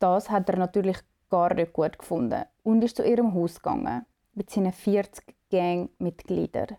Das 0.00 0.28
hat 0.28 0.48
er 0.48 0.56
natürlich 0.56 0.98
gar 1.30 1.54
nicht 1.54 1.72
gut 1.72 2.00
gefunden 2.00 2.42
und 2.64 2.82
ist 2.82 2.96
zu 2.96 3.04
ihrem 3.04 3.32
Haus 3.32 3.62
gegangen 3.62 4.04
mit 4.34 4.50
seinen 4.50 4.72
40 4.72 5.36
Gangmitgliedern. 5.52 6.78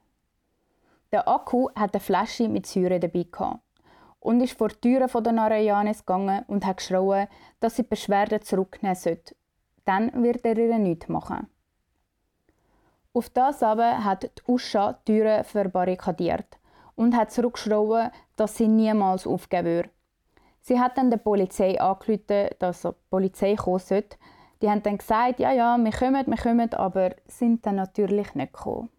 Der 1.13 1.25
Akku 1.29 1.69
hat 1.75 1.93
eine 1.93 2.01
Flasche 2.01 2.49
mit 2.49 2.67
Säure 2.67 2.99
dabei 2.99 3.25
gehabt 3.31 3.61
und 4.19 4.41
ist 4.41 4.57
vor 4.57 4.67
die 4.67 4.81
Türen 4.81 5.23
der 5.23 5.31
Narayanes 5.31 6.05
gegangen 6.05 6.43
und 6.47 6.65
hat 6.65 6.77
geschrien, 6.77 7.29
dass 7.61 7.77
sie 7.77 7.83
die 7.83 7.87
Beschwerde 7.87 8.41
zurücknehmen 8.41 8.97
sollte. 8.97 9.33
Dann 9.85 10.11
wird 10.21 10.43
er 10.43 10.57
ihr 10.57 10.77
nichts 10.77 11.07
machen. 11.07 11.47
Auf 13.13 13.29
das 13.29 13.63
aber 13.63 14.03
hat 14.03 14.23
die 14.23 14.51
Usha 14.51 14.99
die 15.07 15.13
Türen 15.13 15.45
verbarrikadiert 15.45 16.57
und 16.95 17.15
hat 17.15 17.31
zurückgeschrien, 17.31 18.11
dass 18.35 18.57
sie 18.57 18.67
niemals 18.67 19.27
aufgeben 19.27 19.65
würde. 19.65 19.89
Sie 20.61 20.79
hat 20.79 20.97
dann 20.97 21.09
der 21.09 21.17
Polizei 21.17 21.79
angerufen, 21.79 22.49
dass 22.59 22.83
die 22.83 22.89
Polizei 23.09 23.55
kommen 23.55 23.79
sollte. 23.79 24.17
Die 24.61 24.69
haben 24.69 24.81
dann 24.81 24.97
gesagt, 24.97 25.39
ja, 25.39 25.51
ja, 25.51 25.77
wir 25.77 25.91
kommen, 25.91 26.25
wir 26.25 26.37
kommen, 26.37 26.73
aber 26.73 27.15
sind 27.27 27.65
dann 27.65 27.75
natürlich 27.75 28.33
nicht 28.33 28.53
gekommen. 28.53 28.89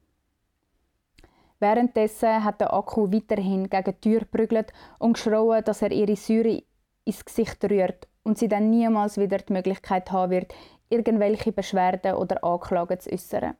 Währenddessen 1.60 2.44
hat 2.44 2.60
der 2.60 2.74
Akku 2.74 3.10
weiterhin 3.10 3.70
gegen 3.70 3.84
die 3.84 4.00
Tür 4.00 4.20
geprügelt 4.20 4.72
und 4.98 5.14
geschrien, 5.14 5.64
dass 5.64 5.80
er 5.80 5.92
ihre 5.92 6.16
Säure 6.16 6.62
ins 7.04 7.24
Gesicht 7.24 7.64
rührt 7.64 8.06
und 8.24 8.36
sie 8.36 8.48
dann 8.48 8.68
niemals 8.68 9.16
wieder 9.16 9.38
die 9.38 9.52
Möglichkeit 9.52 10.12
haben 10.12 10.32
wird, 10.32 10.52
irgendwelche 10.90 11.52
Beschwerden 11.52 12.16
oder 12.16 12.44
Anklagen 12.44 13.00
zu 13.00 13.10
äußern. 13.10 13.54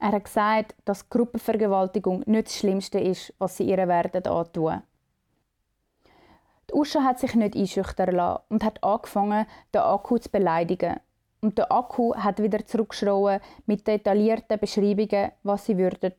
Er 0.00 0.12
hat 0.12 0.24
gesagt, 0.24 0.74
dass 0.86 1.10
Gruppenvergewaltigung 1.10 2.24
nicht 2.26 2.46
das 2.46 2.56
Schlimmste 2.56 2.98
ist, 2.98 3.34
was 3.38 3.58
sie 3.58 3.64
ihr 3.64 3.86
werden 3.86 4.26
antun. 4.26 4.82
Die 6.68 6.74
Usha 6.74 7.02
hat 7.02 7.18
sich 7.18 7.34
nicht 7.34 7.54
einschüchtern 7.54 8.14
lassen 8.14 8.42
und 8.48 8.64
hat 8.64 8.82
angefangen, 8.82 9.46
den 9.74 9.82
Akku 9.82 10.18
zu 10.18 10.30
beleidigen 10.30 11.00
und 11.42 11.58
der 11.58 11.70
Akku 11.70 12.14
hat 12.14 12.42
wieder 12.42 12.64
zurückgeschrien 12.64 13.40
mit 13.66 13.86
detaillierten 13.86 14.58
Beschreibungen, 14.58 15.32
was 15.42 15.66
sie 15.66 15.76
würden 15.76 16.14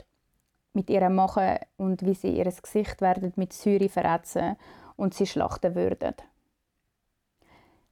mit 0.73 0.89
ihr 0.89 1.09
machen 1.09 1.57
und 1.77 2.05
wie 2.05 2.13
sie 2.13 2.37
ihr 2.37 2.45
Gesicht 2.45 3.01
werden 3.01 3.33
mit 3.35 3.53
Säure 3.53 3.89
verätzen 3.89 4.57
und 4.95 5.13
sie 5.13 5.25
schlachten 5.25 5.75
würden. 5.75 6.15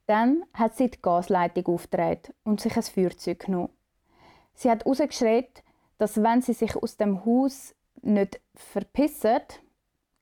Dann 0.06 0.44
hat 0.54 0.76
sie 0.76 0.90
die 0.90 1.02
Gasleitung 1.02 1.76
aufgedreht 1.76 2.34
und 2.44 2.62
sich 2.62 2.76
ein 2.76 2.84
Feuerzeug 2.84 3.40
genommen. 3.40 3.70
Sie 4.54 4.70
hat 4.70 4.84
herausgeschrien, 4.84 5.46
dass 6.00 6.24
wenn 6.24 6.42
sie 6.42 6.54
sich 6.54 6.76
aus 6.76 6.98
dem 6.98 7.24
Haus 7.26 7.76
nicht 8.02 8.42
verpissen, 8.56 9.42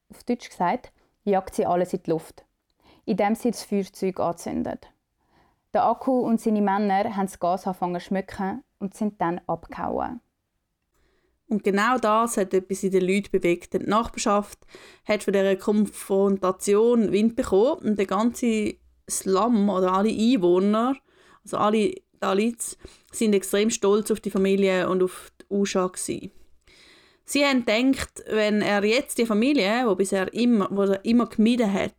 auf 0.09 0.23
Deutsch 0.25 0.49
gesagt, 0.49 0.91
jagt 1.23 1.55
sie 1.55 1.65
alles 1.65 1.93
in 1.93 2.03
die 2.03 2.09
Luft, 2.09 2.43
indem 3.05 3.35
sie 3.35 3.51
das 3.51 3.63
Feuerzeug 3.63 4.19
anzündet. 4.19 4.87
Der 5.73 5.85
Akku 5.85 6.19
und 6.19 6.41
seine 6.41 6.61
Männer 6.61 7.15
haben 7.15 7.27
das 7.27 7.39
Gas 7.39 7.67
angefangen 7.67 7.99
zu 7.99 8.07
schmücken 8.07 8.63
und 8.79 8.95
sind 8.95 9.21
dann 9.21 9.39
abgehauen. 9.47 10.19
Und 11.49 11.63
genau 11.63 11.97
das 11.97 12.37
hat 12.37 12.53
etwas 12.53 12.83
in 12.83 12.91
den 12.91 13.07
Leuten 13.07 13.31
bewegt. 13.31 13.73
Die 13.73 13.79
Nachbarschaft 13.79 14.59
hat 15.05 15.23
von 15.23 15.33
dieser 15.33 15.55
Konfrontation 15.55 17.11
Wind 17.11 17.35
bekommen 17.35 17.81
und 17.81 17.99
der 17.99 18.05
ganze 18.05 18.75
Slum 19.09 19.69
oder 19.69 19.93
alle 19.93 20.09
Einwohner, 20.09 20.95
also 21.43 21.57
alle 21.57 21.93
Dalits, 22.19 22.77
sind 23.11 23.35
extrem 23.35 23.69
stolz 23.69 24.09
auf 24.11 24.19
die 24.19 24.31
Familie 24.31 24.89
und 24.89 25.03
auf 25.03 25.31
Usha 25.49 25.87
gewesen. 25.87 26.31
Sie 27.25 27.45
haben 27.45 27.65
gedacht, 27.65 28.23
wenn 28.29 28.61
er 28.61 28.83
jetzt 28.85 29.17
die 29.17 29.25
Familie, 29.25 29.83
wo 29.85 29.95
bisher 29.95 30.33
immer, 30.33 30.69
wo 30.71 30.83
er 30.83 31.03
immer 31.03 31.27
gemieden 31.27 31.71
hat, 31.71 31.93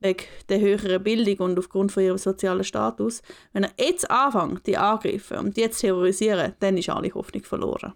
wegen 0.00 0.24
der 0.50 0.60
höheren 0.60 1.02
Bildung 1.02 1.46
und 1.46 1.58
aufgrund 1.58 1.92
von 1.92 2.02
ihrem 2.02 2.18
sozialen 2.18 2.62
Status, 2.62 3.22
wenn 3.52 3.64
er 3.64 3.72
jetzt 3.78 4.10
anfängt, 4.10 4.66
die 4.66 4.76
Angriffe 4.76 5.38
und 5.38 5.54
zu 5.54 5.68
terrorisieren, 5.70 6.54
dann 6.60 6.76
ist 6.76 6.90
alle 6.90 7.12
Hoffnung 7.14 7.42
verloren. 7.42 7.94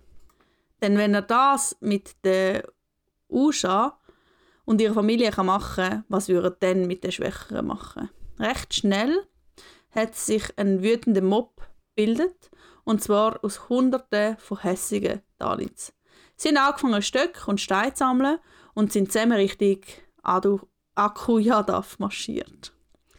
Denn 0.80 0.96
wenn 0.96 1.14
er 1.14 1.22
das 1.22 1.76
mit 1.80 2.16
der 2.24 2.64
Usha 3.28 3.98
und 4.64 4.80
ihrer 4.80 4.94
Familie 4.94 5.30
kann 5.30 5.46
machen 5.46 6.04
was 6.08 6.28
würde 6.28 6.48
er 6.48 6.56
dann 6.72 6.86
mit 6.86 7.04
den 7.04 7.12
Schwächeren 7.12 7.66
machen? 7.66 8.08
Recht 8.38 8.72
schnell 8.74 9.26
hat 9.90 10.14
sich 10.14 10.44
ein 10.56 10.82
wütender 10.82 11.22
Mob 11.22 11.60
gebildet, 11.94 12.47
und 12.88 13.02
zwar 13.02 13.44
aus 13.44 13.68
Hunderten 13.68 14.38
von 14.38 14.62
hässigen 14.62 15.20
Dalits. 15.36 15.92
Sie 16.36 16.48
haben 16.48 16.56
angefangen, 16.56 17.02
Stöcke 17.02 17.44
und 17.46 17.60
Steine 17.60 17.92
zu 17.92 17.98
sammeln 17.98 18.38
und 18.72 18.94
sind 18.94 19.12
zusammen 19.12 19.36
Richtung 19.36 19.80
Akku 20.22 21.38
Yadav 21.38 21.98
marschiert. 21.98 22.72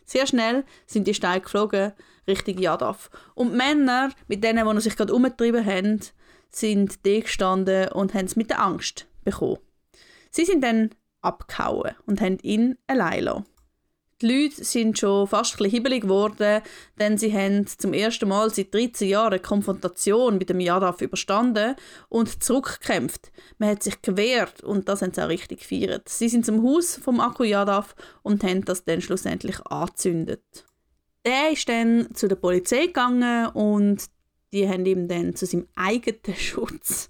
Sehr 0.05 0.25
schnell 0.25 0.65
sind 0.87 1.05
die 1.05 1.13
Steine 1.13 1.41
geflogen 1.41 1.93
Richtung 2.27 2.57
Yadav. 2.57 3.11
Und 3.35 3.51
die 3.51 3.57
Männer, 3.57 4.09
mit 4.27 4.43
denen, 4.43 4.67
die 4.75 4.81
sich 4.81 4.95
gerade 4.95 5.13
umgetrieben 5.13 5.63
haben, 5.63 5.99
sind 6.49 7.05
da 7.05 7.19
gestanden 7.19 7.89
und 7.89 8.15
haben 8.15 8.25
es 8.25 8.35
mit 8.35 8.49
der 8.49 8.63
Angst 8.63 9.05
bekommen. 9.23 9.59
Sie 10.31 10.45
sind 10.45 10.63
dann 10.63 10.89
abgehauen 11.21 11.93
und 12.07 12.21
haben 12.21 12.39
ihn 12.41 12.75
allein 12.87 13.25
lassen. 13.25 13.45
Die 14.21 14.27
Leute 14.27 14.65
sind 14.65 14.99
schon 14.99 15.27
fast 15.27 15.61
ein 15.61 15.69
hibbelig 15.69 16.01
geworden, 16.01 16.61
denn 16.99 17.17
sie 17.17 17.33
haben 17.33 17.65
zum 17.67 17.93
ersten 17.93 18.27
Mal 18.27 18.49
seit 18.49 18.73
13 18.73 19.07
Jahren 19.07 19.31
eine 19.31 19.41
Konfrontation 19.41 20.37
mit 20.37 20.49
dem 20.49 20.59
Yadav 20.59 21.01
überstanden 21.01 21.75
und 22.09 22.43
zurückgekämpft. 22.43 23.31
Man 23.59 23.69
hat 23.69 23.83
sich 23.83 24.01
gewehrt 24.01 24.61
und 24.61 24.89
das 24.89 25.01
haben 25.01 25.13
sie 25.13 25.23
auch 25.23 25.29
richtig 25.29 25.59
gefeiert. 25.59 26.09
Sie 26.09 26.27
sind 26.27 26.45
zum 26.45 26.61
Haus 26.63 26.97
vom 26.97 27.21
Akku 27.21 27.43
Yadav 27.43 27.95
und 28.21 28.43
haben 28.43 28.65
das 28.65 28.83
dann 28.83 28.99
schlussendlich 28.99 29.65
angezündet. 29.67 30.43
Der 31.25 31.51
ist 31.53 31.69
dann 31.69 32.13
zu 32.13 32.27
der 32.27 32.35
Polizei 32.35 32.87
gegangen 32.87 33.47
und 33.47 34.03
die 34.51 34.67
haben 34.67 34.85
ihm 34.85 35.07
dann 35.07 35.33
zu 35.33 35.45
seinem 35.45 35.67
eigenen 35.75 36.35
Schutz 36.37 37.09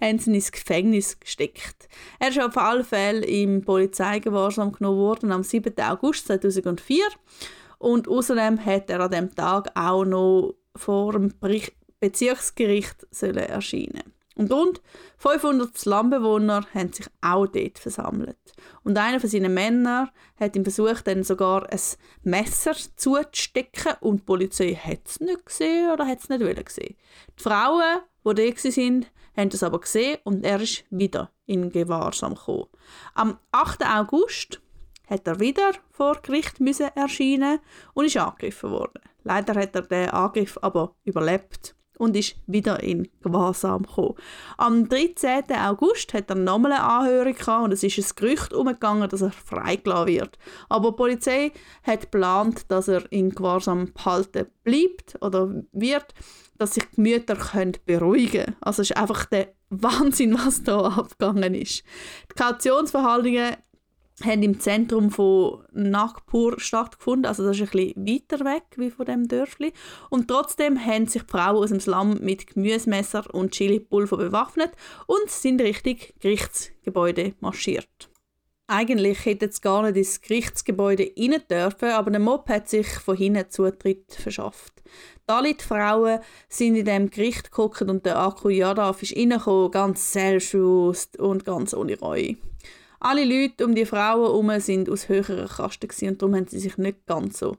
haben 0.00 0.18
sie 0.18 0.34
ins 0.34 0.52
Gefängnis 0.52 1.18
gesteckt. 1.20 1.88
Er 2.18 2.28
ist 2.28 2.40
auf 2.40 2.56
alle 2.56 2.84
Fälle 2.84 3.24
im 3.24 3.62
Polizeigewahrsam 3.62 4.72
genommen 4.72 4.98
worden 4.98 5.32
am 5.32 5.42
7. 5.42 5.74
August 5.80 6.26
2004 6.26 7.02
und 7.78 8.08
außerdem 8.08 8.64
hat 8.64 8.90
er 8.90 9.00
an 9.00 9.10
dem 9.10 9.34
Tag 9.34 9.70
auch 9.74 10.04
noch 10.04 10.54
vor 10.74 11.12
dem 11.12 11.32
Bezirksgericht 12.00 13.06
erscheinen 13.22 14.16
und 14.36 14.52
rund 14.52 14.82
500 15.16 15.76
Slumbewohner 15.76 16.66
haben 16.74 16.92
sich 16.92 17.06
auch 17.22 17.46
dort 17.46 17.78
versammelt. 17.78 18.36
Und 18.84 18.98
einer 18.98 19.18
von 19.18 19.30
seinen 19.30 19.54
Männern 19.54 20.10
hat 20.38 20.54
ihm 20.56 20.64
versucht, 20.64 21.06
dann 21.06 21.24
sogar 21.24 21.70
ein 21.72 21.80
Messer 22.22 22.74
zuzustecken 22.96 23.94
und 24.00 24.20
die 24.20 24.24
Polizei 24.24 24.74
hat 24.74 25.06
es 25.06 25.20
nicht 25.20 25.46
gesehen 25.46 25.90
oder 25.90 26.06
hat 26.06 26.20
es 26.20 26.28
nicht 26.28 26.66
gesehen. 26.66 26.96
Die 27.38 27.42
Frauen, 27.42 28.00
die 28.24 28.34
dort 28.34 28.64
waren, 28.64 29.06
haben 29.36 29.50
es 29.52 29.62
aber 29.62 29.80
gesehen 29.80 30.18
und 30.24 30.44
er 30.44 30.60
ist 30.60 30.84
wieder 30.90 31.30
in 31.46 31.70
Gewahrsam 31.70 32.34
gekommen. 32.34 32.66
Am 33.14 33.38
8. 33.52 33.84
August 33.86 34.60
hat 35.08 35.26
er 35.26 35.38
wieder 35.40 35.72
vor 35.90 36.20
Gericht 36.22 36.60
müssen 36.60 36.90
erscheinen 36.94 37.60
und 37.94 38.06
ist 38.06 38.16
angegriffen 38.16 38.70
worden. 38.70 39.00
Leider 39.22 39.54
hat 39.60 39.74
er 39.74 39.82
den 39.82 40.10
Angriff 40.10 40.58
aber 40.62 40.94
überlebt 41.04 41.76
und 41.98 42.16
ist 42.16 42.36
wieder 42.46 42.82
in 42.82 43.08
Gewahrsam 43.22 43.82
gekommen. 43.82 44.14
Am 44.56 44.88
13. 44.88 45.44
August 45.52 46.12
hat 46.14 46.30
er 46.30 46.36
nochmal 46.36 46.72
eine 46.72 46.82
Anhörung 46.82 47.34
gehabt 47.34 47.64
und 47.64 47.72
es 47.72 47.82
ist 47.82 47.98
ein 47.98 48.16
Gerücht 48.16 48.52
umgegangen, 48.52 49.08
dass 49.08 49.22
er 49.22 49.30
freigelassen 49.30 50.06
wird. 50.06 50.38
Aber 50.68 50.90
die 50.90 50.96
Polizei 50.96 51.52
hat 51.82 52.02
geplant, 52.02 52.70
dass 52.70 52.88
er 52.88 53.10
in 53.10 53.30
Gewahrsam 53.30 53.92
behalten 53.92 54.46
bleibt 54.62 55.16
oder 55.20 55.62
wird, 55.72 56.14
dass 56.58 56.74
sich 56.74 56.84
die 56.96 57.00
Mütter 57.00 57.36
können 57.36 57.76
beruhigen 57.84 58.44
können. 58.44 58.56
Also 58.60 58.82
es 58.82 58.90
ist 58.90 58.96
einfach 58.96 59.26
der 59.26 59.52
Wahnsinn, 59.70 60.34
was 60.34 60.62
da 60.62 60.78
abgegangen 60.78 61.54
ist. 61.54 61.82
Die 62.30 62.42
Kautionsverhandlungen 62.42 63.56
haben 64.24 64.42
im 64.42 64.60
Zentrum 64.60 65.10
von 65.10 65.64
Nagpur 65.72 66.58
stattgefunden, 66.58 67.26
also 67.26 67.44
das 67.44 67.56
ist 67.56 67.74
ein 67.74 67.94
bisschen 67.94 68.06
weiter 68.06 68.44
weg 68.44 68.64
wie 68.76 68.90
von 68.90 69.04
dem 69.04 69.28
Dörfli. 69.28 69.72
Und 70.08 70.28
trotzdem 70.28 70.82
haben 70.84 71.06
sich 71.06 71.22
die 71.22 71.30
Frauen 71.30 71.56
aus 71.56 71.70
dem 71.70 71.80
Slum 71.80 72.18
mit 72.20 72.46
Gemüsemesser 72.46 73.34
und 73.34 73.52
Chili-Pulver 73.52 74.16
bewaffnet 74.16 74.70
und 75.06 75.30
sind 75.30 75.60
Richtung 75.60 75.96
Gerichtsgebäude 76.20 77.34
marschiert. 77.40 78.08
Eigentlich 78.68 79.24
hätte 79.24 79.46
es 79.46 79.60
gar 79.60 79.82
nicht 79.82 79.96
ins 79.96 80.20
Gerichtsgebäude 80.20 81.12
rein 81.16 81.40
dürfen, 81.48 81.90
aber 81.90 82.10
der 82.10 82.18
Mob 82.18 82.48
hat 82.48 82.68
sich 82.68 82.88
von 82.88 83.16
hinten 83.16 83.48
Zutritt 83.48 84.12
verschafft. 84.12 84.82
Alle 85.28 85.54
die 85.54 85.62
Frauen 85.62 86.18
sind 86.48 86.74
in 86.74 86.84
dem 86.84 87.10
Gericht 87.10 87.50
geguckt 87.50 87.82
und 87.82 88.04
der 88.04 88.18
Akku 88.18 88.48
Yadav 88.48 89.02
ist 89.02 89.16
reingekommen, 89.16 89.70
ganz 89.70 90.12
selbstbewusst 90.12 91.16
und 91.18 91.44
ganz 91.44 91.74
ohne 91.74 91.98
Reue. 91.98 92.36
Alle 92.98 93.24
Leute 93.24 93.64
um 93.64 93.74
die 93.74 93.86
Frauen 93.86 94.22
herum 94.22 94.58
sind 94.58 94.90
aus 94.90 95.08
höherer 95.08 95.46
Kaste 95.46 96.08
und 96.08 96.20
darum 96.20 96.34
haben 96.34 96.48
sie 96.48 96.58
sich 96.58 96.76
nicht 96.76 97.06
ganz 97.06 97.38
so 97.38 97.56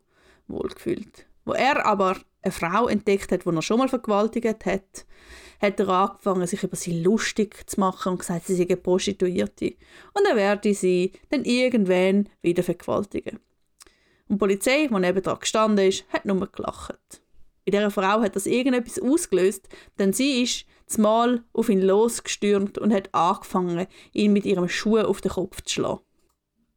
wohl 0.48 0.70
gefühlt. 0.70 1.26
Wo 1.46 1.54
er 1.54 1.86
aber 1.86 2.18
eine 2.42 2.52
Frau 2.52 2.88
entdeckt 2.88 3.32
hat, 3.32 3.46
die 3.46 3.50
er 3.50 3.62
schon 3.62 3.80
mal 3.80 3.90
vergewaltigt 3.90 4.66
hat, 4.66 5.06
hat 5.62 5.80
er 5.80 5.90
angefangen, 5.90 6.48
sich 6.48 6.64
über 6.64 6.76
sie 6.76 7.02
lustig 7.02 7.70
zu 7.70 7.80
machen 7.80 8.14
und 8.14 8.20
gesagt, 8.20 8.46
sie 8.46 8.56
sei 8.56 8.64
eine 8.64 8.78
Prostituierte. 8.78 9.76
Und 10.14 10.26
er 10.28 10.36
werde 10.36 10.74
sie 10.74 11.14
dann 11.30 11.46
irgendwann 11.46 12.30
wieder 12.42 12.64
vergewaltigen. 12.64 13.40
Und 14.28 14.36
die 14.36 14.38
Polizei, 14.38 14.88
die 14.88 14.94
neben 14.94 15.22
dran 15.22 15.40
gestanden 15.40 15.88
ist, 15.88 16.06
hat 16.10 16.26
nur 16.26 16.48
gelacht. 16.52 17.22
Bei 17.66 17.72
dieser 17.72 17.92
Frau 17.92 18.22
hat 18.22 18.36
das 18.36 18.46
irgendetwas 18.46 19.00
ausgelöst, 19.00 19.68
denn 20.00 20.14
sie 20.14 20.44
ist 20.44 20.66
zumal 20.86 21.44
auf 21.54 21.70
ihn 21.70 21.82
losgestürmt 21.82 22.78
und 22.78 22.94
hat 22.94 23.14
angefangen, 23.14 23.88
ihn 24.14 24.34
mit 24.34 24.46
ihrem 24.46 24.70
Schuh 24.70 25.00
auf 25.00 25.22
den 25.22 25.32
Kopf 25.32 25.62
zu 25.64 25.74
schlagen. 25.74 26.02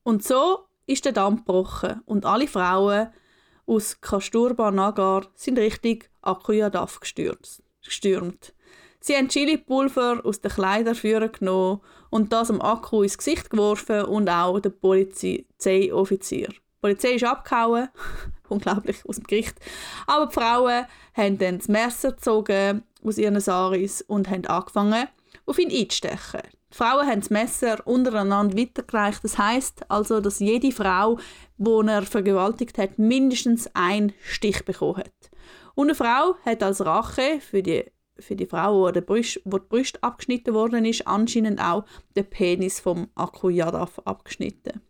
Und 0.02 0.24
so 0.24 0.60
ist 0.86 1.04
der 1.04 1.12
Damm 1.12 1.36
gebrochen 1.36 2.00
und 2.06 2.26
alle 2.26 2.48
Frauen 2.48 3.08
aus 3.70 4.00
Kasturba 4.00 4.72
Nagar 4.72 5.28
sind 5.36 5.56
richtig 5.56 6.10
Akuyadav 6.22 6.98
gestürmt. 6.98 7.62
Sie 8.98 9.16
haben 9.16 9.28
Chili-Pulver 9.28 10.22
aus 10.24 10.40
den 10.40 10.50
Kleiderführern 10.50 11.30
genommen 11.30 11.80
und 12.10 12.32
das 12.32 12.50
am 12.50 12.60
Akku 12.60 13.02
ins 13.02 13.16
Gesicht 13.16 13.48
geworfen 13.48 14.06
und 14.06 14.28
auch 14.28 14.58
den 14.58 14.76
Polizeioffizier. 14.76 16.48
Die 16.48 16.80
Polizei 16.80 17.12
ist 17.12 17.24
abgehauen, 17.24 17.88
unglaublich, 18.48 19.04
aus 19.06 19.16
dem 19.16 19.24
Gericht. 19.24 19.56
Aber 20.08 20.26
die 20.26 20.34
Frauen 20.34 20.86
haben 21.14 21.38
dann 21.38 21.58
das 21.58 21.68
Messer 21.68 22.10
gezogen 22.10 22.82
aus 23.04 23.18
ihren 23.18 23.40
Saris 23.40 24.02
und 24.02 24.28
haben 24.28 24.46
angefangen, 24.46 25.06
auf 25.46 25.58
ihn 25.60 25.70
einzustechen. 25.70 26.42
Die 26.72 26.76
Frauen 26.76 27.06
haben 27.06 27.20
das 27.20 27.30
Messer 27.30 27.86
untereinander 27.86 28.56
weitergereicht. 28.56 29.24
Das 29.24 29.38
heißt 29.38 29.90
also, 29.90 30.20
dass 30.20 30.38
jede 30.38 30.72
Frau, 30.72 31.18
die 31.58 31.88
er 31.88 32.02
vergewaltigt 32.02 32.78
hat, 32.78 32.98
mindestens 32.98 33.68
einen 33.74 34.12
Stich 34.22 34.64
bekommen 34.64 34.98
hat. 34.98 35.30
Und 35.74 35.88
eine 35.88 35.94
Frau 35.94 36.36
hat 36.44 36.62
als 36.62 36.84
Rache 36.84 37.40
für 37.40 37.62
die, 37.62 37.84
für 38.18 38.36
die 38.36 38.46
Frau, 38.46 38.80
wo, 38.80 38.90
der 38.90 39.00
Brüst, 39.00 39.40
wo 39.44 39.58
die 39.58 39.68
Brust 39.68 40.02
abgeschnitten 40.04 40.54
worden 40.54 40.84
ist, 40.84 41.06
anscheinend 41.06 41.60
auch 41.60 41.84
den 42.16 42.28
Penis 42.28 42.80
vom 42.80 43.08
Akku 43.14 43.48
Yadav 43.48 44.00
abgeschnitten. 44.04 44.80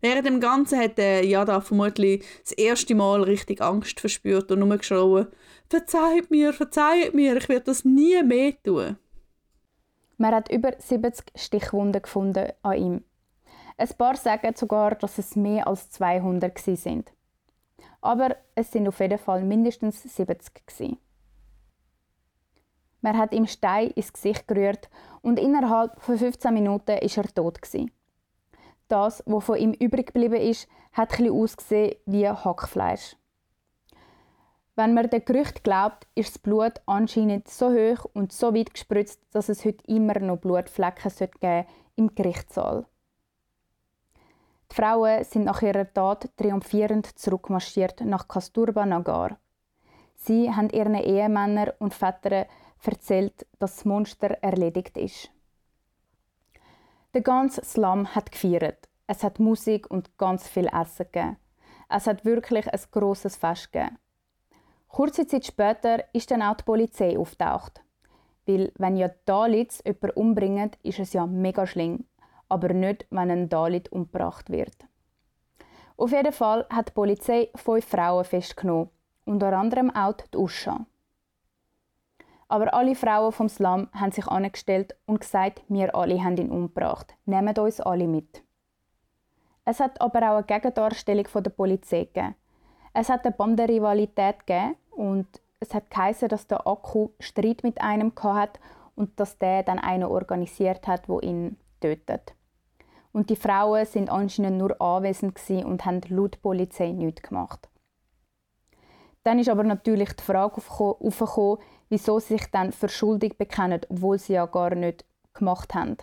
Während 0.00 0.26
dem 0.26 0.40
Ganzen 0.40 0.78
hat 0.78 0.98
der 0.98 1.24
Yada 1.24 1.60
vermutlich 1.60 2.24
das 2.42 2.52
erste 2.52 2.94
Mal 2.94 3.22
richtig 3.22 3.60
Angst 3.60 3.98
verspürt 4.00 4.50
und 4.52 4.60
nur 4.60 4.76
geschrien, 4.76 5.26
«Verzeiht 5.68 6.30
mir, 6.30 6.52
verzeiht 6.52 7.14
mir, 7.14 7.36
ich 7.36 7.48
werde 7.48 7.64
das 7.64 7.84
nie 7.84 8.22
mehr 8.22 8.52
tun.» 8.62 8.96
Man 10.18 10.34
hat 10.34 10.50
über 10.50 10.72
70 10.78 11.26
Stichwunden 11.34 12.00
gefunden 12.00 12.52
an 12.62 12.76
ihm. 12.78 13.04
Ein 13.76 13.88
paar 13.98 14.16
sagen 14.16 14.54
sogar, 14.56 14.94
dass 14.94 15.18
es 15.18 15.36
mehr 15.36 15.66
als 15.66 15.90
200 15.90 16.58
sind. 16.58 17.12
Aber 18.00 18.36
es 18.54 18.72
sind 18.72 18.88
auf 18.88 19.00
jeden 19.00 19.18
Fall 19.18 19.44
mindestens 19.44 20.02
70 20.02 20.66
gewesen. 20.66 20.98
Man 23.02 23.18
hat 23.18 23.32
ihm 23.34 23.46
Stein 23.46 23.90
ins 23.90 24.12
Gesicht 24.12 24.48
gerührt 24.48 24.88
und 25.20 25.38
innerhalb 25.38 26.00
von 26.00 26.18
15 26.18 26.52
Minuten 26.54 26.92
war 26.96 27.24
er 27.24 27.34
tot. 27.34 27.60
Das, 28.88 29.22
was 29.26 29.44
von 29.44 29.58
ihm 29.58 29.72
übrig 29.72 30.06
geblieben 30.06 30.40
ist, 30.40 30.68
hat 30.92 31.12
etwas 31.12 31.30
ausgesehen 31.30 31.96
wie 32.06 32.28
Hackfleisch. 32.28 33.16
Wenn 34.78 34.92
man 34.92 35.08
den 35.08 35.24
Gerücht 35.24 35.64
glaubt, 35.64 36.06
ist 36.14 36.34
das 36.34 36.38
Blut 36.38 36.82
anscheinend 36.84 37.48
so 37.48 37.70
hoch 37.70 38.04
und 38.12 38.30
so 38.30 38.54
weit 38.54 38.74
gespritzt, 38.74 39.22
dass 39.32 39.48
es 39.48 39.64
heute 39.64 39.82
immer 39.86 40.18
noch 40.20 40.36
Blutflecken 40.36 41.12
geben 41.40 41.66
im 41.96 42.14
Gerichtssaal. 42.14 42.84
Die 44.70 44.74
Frauen 44.74 45.24
sind 45.24 45.44
nach 45.44 45.62
ihrer 45.62 45.90
Tat 45.90 46.28
triumphierend 46.36 47.18
zurückmarschiert 47.18 48.02
nach 48.02 48.28
Kasturba 48.28 48.84
Nagar. 48.84 49.38
Sie 50.14 50.52
haben 50.52 50.68
ihren 50.68 50.94
Ehemännern 50.94 51.72
und 51.78 51.94
Vätern 51.94 52.44
erzählt, 52.84 53.46
dass 53.58 53.76
das 53.76 53.84
Monster 53.86 54.36
erledigt 54.42 54.98
ist. 54.98 55.30
Der 57.14 57.22
ganze 57.22 57.64
Slum 57.64 58.14
hat 58.14 58.30
gefeiert. 58.30 58.90
Es 59.06 59.24
hat 59.24 59.38
Musik 59.38 59.90
und 59.90 60.18
ganz 60.18 60.46
viel 60.46 60.66
Essen 60.66 61.06
gegeben. 61.10 61.38
Es 61.88 62.06
hat 62.06 62.26
wirklich 62.26 62.70
ein 62.70 62.80
grosses 62.90 63.36
Fest 63.36 63.72
gegeben. 63.72 63.96
Kurze 64.96 65.26
Zeit 65.26 65.44
später 65.44 66.04
ist 66.14 66.30
dann 66.30 66.40
auch 66.40 66.56
die 66.56 66.64
Polizei 66.64 67.18
auftaucht. 67.18 67.82
Weil, 68.46 68.72
wenn 68.78 68.96
ja 68.96 69.10
Dalits 69.26 69.82
jemanden 69.84 70.18
umbringen, 70.18 70.70
ist 70.82 70.98
es 70.98 71.12
ja 71.12 71.26
mega 71.26 71.66
schlimm. 71.66 72.06
Aber 72.48 72.72
nicht, 72.72 73.06
wenn 73.10 73.30
ein 73.30 73.50
Dalit 73.50 73.92
umgebracht 73.92 74.48
wird. 74.48 74.74
Auf 75.98 76.12
jeden 76.12 76.32
Fall 76.32 76.64
hat 76.70 76.88
die 76.88 76.92
Polizei 76.94 77.50
fünf 77.54 77.84
Frauen 77.84 78.24
festgenommen. 78.24 78.88
Unter 79.26 79.52
anderem 79.52 79.94
auch 79.94 80.14
die 80.14 80.38
Usha. 80.38 80.86
Aber 82.48 82.72
alle 82.72 82.94
Frauen 82.94 83.32
vom 83.32 83.50
Slum 83.50 83.90
haben 83.92 84.12
sich 84.12 84.26
angestellt 84.26 84.96
und 85.04 85.20
gesagt, 85.20 85.62
wir 85.68 85.94
alle 85.94 86.24
haben 86.24 86.38
ihn 86.38 86.50
umgebracht. 86.50 87.14
Nehmt 87.26 87.58
uns 87.58 87.82
alle 87.82 88.08
mit. 88.08 88.42
Es 89.66 89.78
hat 89.78 90.00
aber 90.00 90.20
auch 90.30 90.36
eine 90.36 90.44
Gegendarstellung 90.44 91.26
der 91.34 91.50
Polizei 91.50 92.04
gegeben. 92.04 92.34
Es 92.94 93.10
hat 93.10 93.26
eine 93.26 93.34
Bandenrivalität 93.34 94.46
gegeben 94.46 94.76
und 94.96 95.26
es 95.60 95.74
hat 95.74 95.90
geheißen, 95.90 96.28
dass 96.28 96.46
der 96.46 96.66
Akku 96.66 97.10
Streit 97.20 97.62
mit 97.62 97.80
einem 97.80 98.12
hat 98.22 98.58
und 98.94 99.18
dass 99.20 99.38
der 99.38 99.62
dann 99.62 99.78
einen 99.78 100.04
organisiert 100.04 100.86
hat, 100.86 101.08
wo 101.08 101.20
ihn 101.20 101.56
tötet. 101.80 102.34
Und 103.12 103.30
die 103.30 103.36
Frauen 103.36 103.86
sind 103.86 104.10
anscheinend 104.10 104.58
nur 104.58 104.80
anwesend 104.80 105.38
und 105.64 105.84
haben 105.84 106.00
laut 106.08 106.40
Polizei 106.42 106.92
nichts 106.92 107.22
gemacht. 107.22 107.68
Dann 109.22 109.38
ist 109.38 109.48
aber 109.48 109.64
natürlich 109.64 110.12
die 110.12 110.22
Frage 110.22 110.60
aufgekommen, 110.70 111.58
wieso 111.88 112.18
sie 112.18 112.34
sich 112.34 112.50
dann 112.50 112.72
für 112.72 112.88
schuldig 112.88 113.38
bekennen, 113.38 113.80
obwohl 113.88 114.18
sie 114.18 114.34
ja 114.34 114.46
gar 114.46 114.74
nicht 114.74 115.04
gemacht 115.34 115.74
haben. 115.74 115.96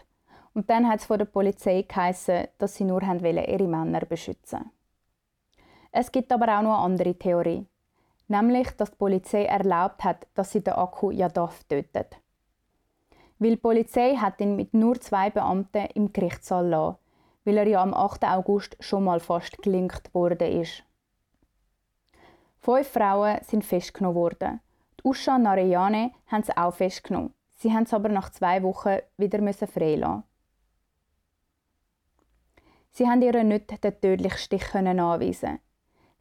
Und 0.53 0.69
dann 0.69 0.88
hat 0.88 0.99
es 0.99 1.06
von 1.06 1.19
der 1.19 1.25
Polizei 1.25 1.84
geheißen, 1.84 2.47
dass 2.58 2.75
sie 2.75 2.84
nur 2.84 3.01
ihre 3.01 3.67
Männer 3.67 4.01
beschützen. 4.01 4.71
Es 5.91 6.12
gibt 6.12 6.32
aber 6.32 6.58
auch 6.58 6.63
noch 6.63 6.77
eine 6.77 6.86
andere 6.86 7.15
Theorie. 7.15 7.65
Nämlich, 8.34 8.72
dass 8.72 8.89
die 8.89 8.98
Polizei 8.98 9.46
erlaubt 9.46 10.04
hat, 10.04 10.26
dass 10.34 10.52
sie 10.52 10.63
den 10.63 10.74
Akku 10.74 11.12
Yadav 11.12 11.63
tötet. 11.65 12.17
Weil 13.38 13.52
die 13.52 13.58
Polizei 13.58 14.15
hat 14.15 14.41
ihn 14.41 14.56
mit 14.56 14.74
nur 14.74 15.00
zwei 15.00 15.30
Beamten 15.30 15.86
im 15.93 16.12
Gerichtssaal 16.12 16.67
lassen, 16.67 16.98
weil 17.46 17.58
er 17.58 17.67
ja 17.67 17.84
am 17.84 17.93
8. 17.93 18.24
August 18.24 18.76
schon 18.80 19.04
mal 19.04 19.19
fast 19.19 19.62
gelinkt 19.62 20.12
worden 20.15 20.52
ist. 20.62 20.84
Fünf 22.58 22.88
Frauen 22.88 23.38
sind 23.43 23.63
festgenommen 23.63 24.15
worden. 24.15 24.62
Die 25.00 25.08
Usha 25.08 25.38
Narayane 25.38 26.10
haben 26.26 26.41
sie 26.41 26.58
auch 26.58 26.74
festgenommen. 26.74 27.36
Sie 27.58 27.72
haben 27.72 27.84
es 27.84 27.93
aber 27.93 28.10
nach 28.10 28.32
zwei 28.32 28.63
Wochen 28.63 28.98
wieder 29.15 29.38
freilassen. 29.54 30.24
Sie 32.93 33.08
haben 33.08 33.22
ihr 33.22 33.43
nicht 33.43 33.84
den 33.84 34.02
tödlichen 34.02 34.39
Stich 34.39 34.74
anweisen 34.74 35.60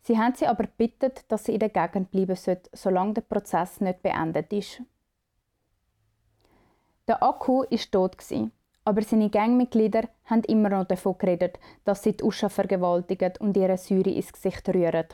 Sie 0.02 0.18
haben 0.18 0.34
sie 0.34 0.46
aber 0.46 0.64
gebeten, 0.64 1.12
dass 1.28 1.44
sie 1.44 1.54
in 1.54 1.60
der 1.60 1.68
Gegend 1.68 2.10
bleiben 2.10 2.34
sollte, 2.34 2.70
solange 2.72 3.14
der 3.14 3.20
Prozess 3.22 3.80
nicht 3.80 4.02
beendet 4.02 4.52
ist. 4.52 4.82
Der 7.06 7.22
Akku 7.22 7.62
war 7.62 7.90
tot, 7.90 8.16
aber 8.84 9.02
seine 9.02 9.30
Gangmitglieder 9.30 10.08
haben 10.24 10.42
immer 10.44 10.70
noch 10.70 10.84
davon 10.86 11.18
geredet, 11.18 11.58
dass 11.84 12.02
sie 12.02 12.16
die 12.16 12.24
Usha 12.24 12.48
vergewaltigen 12.48 13.34
und 13.38 13.56
ihre 13.56 13.78
Säure 13.78 14.10
ins 14.10 14.32
Gesicht 14.32 14.68
rühren. 14.68 15.06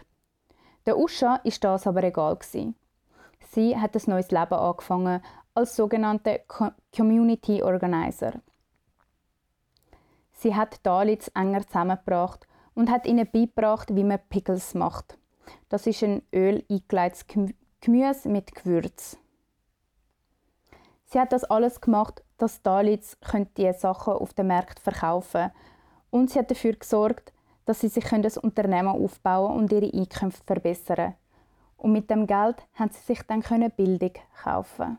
Der 0.86 0.98
Usha 0.98 1.36
ist 1.44 1.64
das 1.64 1.86
aber 1.86 2.04
egal. 2.04 2.38
Sie 3.50 3.76
hat 3.76 3.94
ein 3.94 4.02
neues 4.06 4.30
Leben 4.30 4.54
angefangen 4.54 5.20
als 5.54 5.76
sogenannte 5.76 6.42
Community 6.96 7.62
Organizer. 7.62 8.40
Sie 10.32 10.54
hat 10.54 10.80
Dalits 10.82 11.28
enger 11.28 11.66
zusammengebracht 11.66 12.47
und 12.78 12.92
hat 12.92 13.06
ihnen 13.06 13.28
beigebracht, 13.28 13.92
wie 13.96 14.04
man 14.04 14.20
Pickles 14.30 14.72
macht. 14.72 15.18
Das 15.68 15.88
ist 15.88 16.04
ein 16.04 16.22
Öl 16.32 16.64
eingelegtes 16.70 17.26
Gemüse 17.80 18.28
mit 18.28 18.54
Gewürz. 18.54 19.18
Sie 21.06 21.18
hat 21.18 21.32
das 21.32 21.42
alles 21.42 21.80
gemacht, 21.80 22.22
dass 22.36 22.62
Dalits 22.62 23.18
diese 23.56 23.72
Sachen 23.72 24.12
auf 24.12 24.32
dem 24.32 24.46
Markt 24.46 24.78
verkaufen 24.78 25.50
und 26.10 26.30
sie 26.30 26.38
hat 26.38 26.52
dafür 26.52 26.74
gesorgt, 26.74 27.32
dass 27.64 27.80
sie 27.80 27.88
sich 27.88 28.12
ein 28.12 28.24
Unternehmen 28.24 28.88
aufbauen 28.90 29.56
und 29.56 29.72
ihre 29.72 29.92
Einkünfte 29.92 30.44
verbessern. 30.46 31.14
Und 31.78 31.90
mit 31.90 32.08
dem 32.08 32.28
Geld 32.28 32.64
haben 32.74 32.92
sie 32.92 33.00
sich 33.00 33.22
dann 33.24 33.42
Bildung 33.76 34.12
kaufen. 34.44 34.98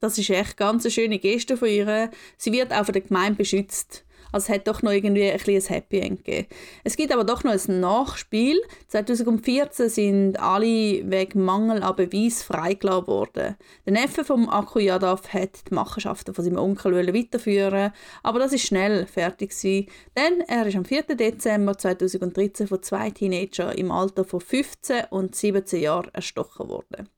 Das 0.00 0.16
ist 0.16 0.30
echt 0.30 0.56
ganz 0.56 0.84
eine 0.84 0.90
schöne 0.90 1.18
Geste 1.18 1.58
von 1.58 1.68
ihr. 1.68 2.10
Sie 2.38 2.52
wird 2.52 2.72
auch 2.72 2.86
von 2.86 2.94
der 2.94 3.02
Gemeinde 3.02 3.36
beschützt. 3.36 4.04
Also 4.32 4.44
es 4.44 4.54
hat 4.56 4.68
doch 4.68 4.82
noch 4.82 4.92
irgendwie 4.92 5.30
ein, 5.30 5.40
ein 5.40 5.60
Happy 5.60 5.98
End 5.98 6.24
gegeben. 6.24 6.46
Es 6.84 6.96
gibt 6.96 7.12
aber 7.12 7.24
doch 7.24 7.44
noch 7.44 7.52
ein 7.52 7.80
Nachspiel. 7.80 8.60
2014 8.88 9.88
sind 9.88 10.40
alle 10.40 11.10
wegen 11.10 11.44
Mangel 11.44 11.82
an 11.82 11.96
Beweis 11.96 12.42
freigelassen 12.42 13.08
worden. 13.08 13.56
Der 13.84 13.92
Neffe 13.92 14.24
vom 14.24 14.48
Akuyadav 14.48 15.32
hat 15.32 15.68
die 15.68 15.74
Machenschaften 15.74 16.32
von 16.32 16.44
seinem 16.44 16.58
Onkel 16.58 17.14
weiterführen 17.14 17.92
aber 18.22 18.38
das 18.38 18.52
ist 18.52 18.66
schnell 18.66 19.06
fertig 19.06 19.50
gewesen, 19.50 19.86
denn 20.16 20.40
er 20.46 20.66
ist 20.66 20.76
am 20.76 20.84
4. 20.84 21.02
Dezember 21.02 21.76
2013 21.76 22.68
von 22.68 22.82
zwei 22.82 23.10
Teenagern 23.10 23.76
im 23.76 23.90
Alter 23.90 24.24
von 24.24 24.40
15 24.40 25.06
und 25.10 25.34
17 25.34 25.80
Jahren 25.80 26.10
erstochen 26.14 26.68
worden. 26.68 27.08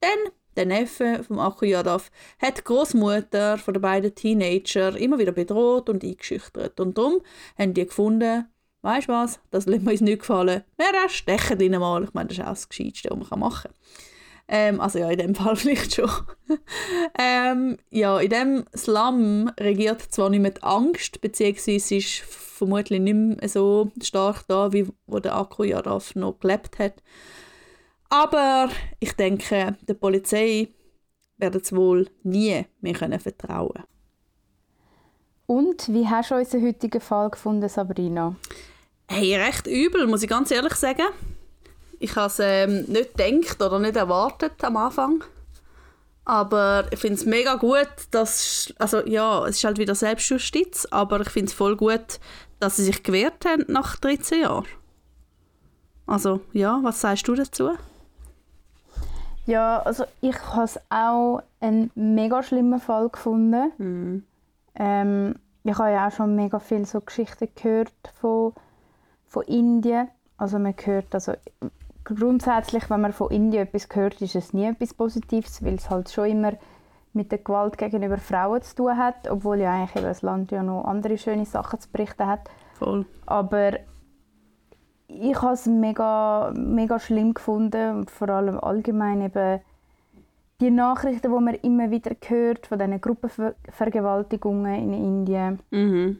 Dann 0.00 0.18
der 0.56 0.66
Neffe 0.66 1.22
vom 1.26 1.38
Akuyadav, 1.38 2.10
hat 2.40 2.58
die 2.58 2.64
Großmutter 2.64 3.58
von 3.58 3.74
den 3.74 3.80
beiden 3.80 4.14
Teenager 4.14 4.96
immer 4.96 5.18
wieder 5.18 5.32
bedroht 5.32 5.88
und 5.88 6.04
eingeschüchtert. 6.04 6.80
Und 6.80 6.98
darum 6.98 7.20
haben 7.58 7.74
die 7.74 7.86
gefunden, 7.86 8.46
weißt 8.82 9.08
du 9.08 9.12
was, 9.12 9.40
das 9.50 9.66
lässt 9.66 9.84
mir 9.84 9.92
uns 9.92 10.00
nicht 10.00 10.20
gefallen. 10.20 10.62
Wir 10.76 11.08
stechen 11.08 11.60
ihn 11.60 11.78
mal. 11.78 12.04
Ich 12.04 12.14
meine, 12.14 12.28
das 12.28 12.38
ist 12.38 12.44
auch 12.44 12.50
das 12.50 12.68
Gescheiteste, 12.68 13.10
was 13.12 13.30
man 13.30 13.40
machen 13.40 13.70
kann. 13.70 13.74
Ähm, 14.48 14.80
also 14.80 14.98
ja, 14.98 15.10
in 15.10 15.18
dem 15.18 15.34
Fall 15.34 15.56
vielleicht 15.56 15.94
schon. 15.94 16.10
ähm, 17.18 17.78
ja, 17.90 18.18
in 18.20 18.30
dem 18.30 18.64
Slum 18.76 19.50
regiert 19.58 20.02
zwar 20.02 20.30
nicht 20.30 20.40
mehr 20.40 20.54
Angst, 20.62 21.20
beziehungsweise 21.20 21.96
ist 21.96 22.20
vermutlich 22.20 23.00
nicht 23.00 23.14
mehr 23.14 23.48
so 23.48 23.90
stark 24.02 24.46
da, 24.48 24.72
wie 24.72 24.86
wo 25.06 25.18
der 25.18 25.36
Akuyadav 25.36 26.14
noch 26.14 26.38
gelebt 26.40 26.78
hat. 26.78 26.94
Aber 28.08 28.68
ich 29.00 29.12
denke, 29.12 29.76
der 29.82 29.94
Polizei 29.94 30.68
werden 31.36 31.60
es 31.62 31.74
wohl 31.74 32.08
nie 32.22 32.64
mehr 32.80 32.94
können 32.94 33.20
vertrauen 33.20 33.84
Und 35.46 35.88
wie 35.88 36.08
hast 36.08 36.30
du 36.30 36.36
unseren 36.36 36.66
heutigen 36.66 37.00
Fall 37.00 37.30
gefunden, 37.30 37.68
Sabrina? 37.68 38.36
Hey, 39.08 39.36
recht 39.36 39.66
übel, 39.66 40.06
muss 40.06 40.22
ich 40.22 40.28
ganz 40.28 40.50
ehrlich 40.50 40.74
sagen. 40.74 41.06
Ich 41.98 42.14
habe 42.16 42.26
es 42.26 42.38
ähm, 42.40 42.84
nicht 42.88 43.16
gedacht 43.16 43.62
oder 43.62 43.78
nicht 43.78 43.96
erwartet 43.96 44.62
am 44.62 44.76
Anfang. 44.76 45.24
Aber 46.24 46.88
ich 46.90 46.98
finde 46.98 47.14
es 47.16 47.24
mega 47.24 47.54
gut, 47.54 47.88
dass, 48.10 48.74
also 48.78 49.06
ja, 49.06 49.46
es 49.46 49.58
ist 49.58 49.64
halt 49.64 49.78
wieder 49.78 49.94
Selbstjustiz, 49.94 50.86
aber 50.90 51.20
ich 51.20 51.30
finde 51.30 51.50
es 51.50 51.54
voll 51.54 51.76
gut, 51.76 52.18
dass 52.58 52.76
sie 52.76 52.84
sich 52.84 53.04
gewehrt 53.04 53.44
haben 53.44 53.64
nach 53.68 53.96
13 53.96 54.42
Jahren. 54.42 54.66
Also 56.06 56.40
ja, 56.52 56.80
was 56.82 57.00
sagst 57.00 57.28
du 57.28 57.34
dazu? 57.34 57.70
Ja, 59.46 59.80
also 59.80 60.04
ich 60.20 60.36
habe 60.54 60.64
es 60.64 60.80
auch 60.90 61.40
einen 61.60 61.90
mega 61.94 62.42
schlimmen 62.42 62.80
Fall 62.80 63.08
gefunden. 63.08 63.72
Mhm. 63.78 64.24
Ähm, 64.74 65.34
ich 65.62 65.78
habe 65.78 65.92
ja 65.92 66.08
auch 66.08 66.12
schon 66.12 66.36
mega 66.36 66.58
viele 66.58 66.84
so 66.84 67.00
Geschichten 67.00 67.48
gehört 67.54 67.92
von, 68.20 68.52
von 69.26 69.42
Indien. 69.44 70.08
Also 70.36 70.58
man 70.58 70.74
hört, 70.84 71.14
also 71.14 71.32
grundsätzlich, 72.04 72.90
wenn 72.90 73.00
man 73.00 73.12
von 73.12 73.30
Indien 73.30 73.66
etwas 73.66 73.88
hört, 73.92 74.20
ist 74.20 74.34
es 74.34 74.52
nie 74.52 74.66
etwas 74.66 74.94
Positives, 74.94 75.64
weil 75.64 75.74
es 75.74 75.90
halt 75.90 76.10
schon 76.10 76.26
immer 76.26 76.52
mit 77.12 77.32
der 77.32 77.38
Gewalt 77.38 77.78
gegenüber 77.78 78.18
Frauen 78.18 78.62
zu 78.62 78.76
tun 78.76 78.96
hat, 78.96 79.28
obwohl 79.30 79.60
ja 79.60 79.72
eigentlich 79.72 80.04
das 80.04 80.22
Land 80.22 80.50
ja 80.50 80.62
noch 80.62 80.84
andere 80.84 81.16
schöne 81.18 81.46
Sachen 81.46 81.80
zu 81.80 81.88
berichten 81.90 82.26
hat. 82.26 82.40
Voll. 82.74 83.06
Aber 83.24 83.72
ich 85.08 85.40
habe 85.40 85.54
es 85.54 85.66
mega, 85.66 86.52
mega 86.54 86.98
schlimm 86.98 87.34
gefunden 87.34 87.96
und 87.98 88.10
vor 88.10 88.28
allem 88.28 88.58
allgemein 88.58 89.22
eben 89.22 89.60
die 90.60 90.70
Nachrichten, 90.70 91.32
die 91.32 91.40
man 91.40 91.54
immer 91.54 91.90
wieder 91.90 92.16
hört 92.26 92.66
von 92.66 92.78
diesen 92.78 93.00
Gruppenvergewaltigungen 93.00 94.74
in 94.74 94.92
Indien. 94.92 95.60
Mhm. 95.70 96.18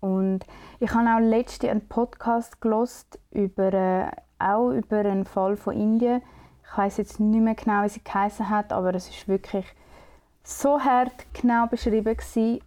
Und 0.00 0.40
ich 0.78 0.94
habe 0.94 1.08
auch 1.08 1.20
letzte 1.20 1.70
einen 1.70 1.88
Podcast 1.88 2.60
gelost 2.60 3.18
über 3.32 3.72
äh, 3.74 4.10
auch 4.38 4.70
über 4.70 4.98
einen 4.98 5.24
Fall 5.24 5.56
von 5.56 5.74
Indien. 5.74 6.22
Ich 6.64 6.78
weiß 6.78 6.98
jetzt 6.98 7.18
nicht 7.18 7.42
mehr 7.42 7.54
genau, 7.54 7.82
wie 7.82 7.88
sie 7.88 8.04
geheißen 8.04 8.48
hat, 8.48 8.72
aber 8.72 8.94
es 8.94 9.08
ist 9.08 9.26
wirklich 9.26 9.64
so 10.44 10.80
hart 10.80 11.26
genau 11.32 11.66
beschrieben 11.66 12.16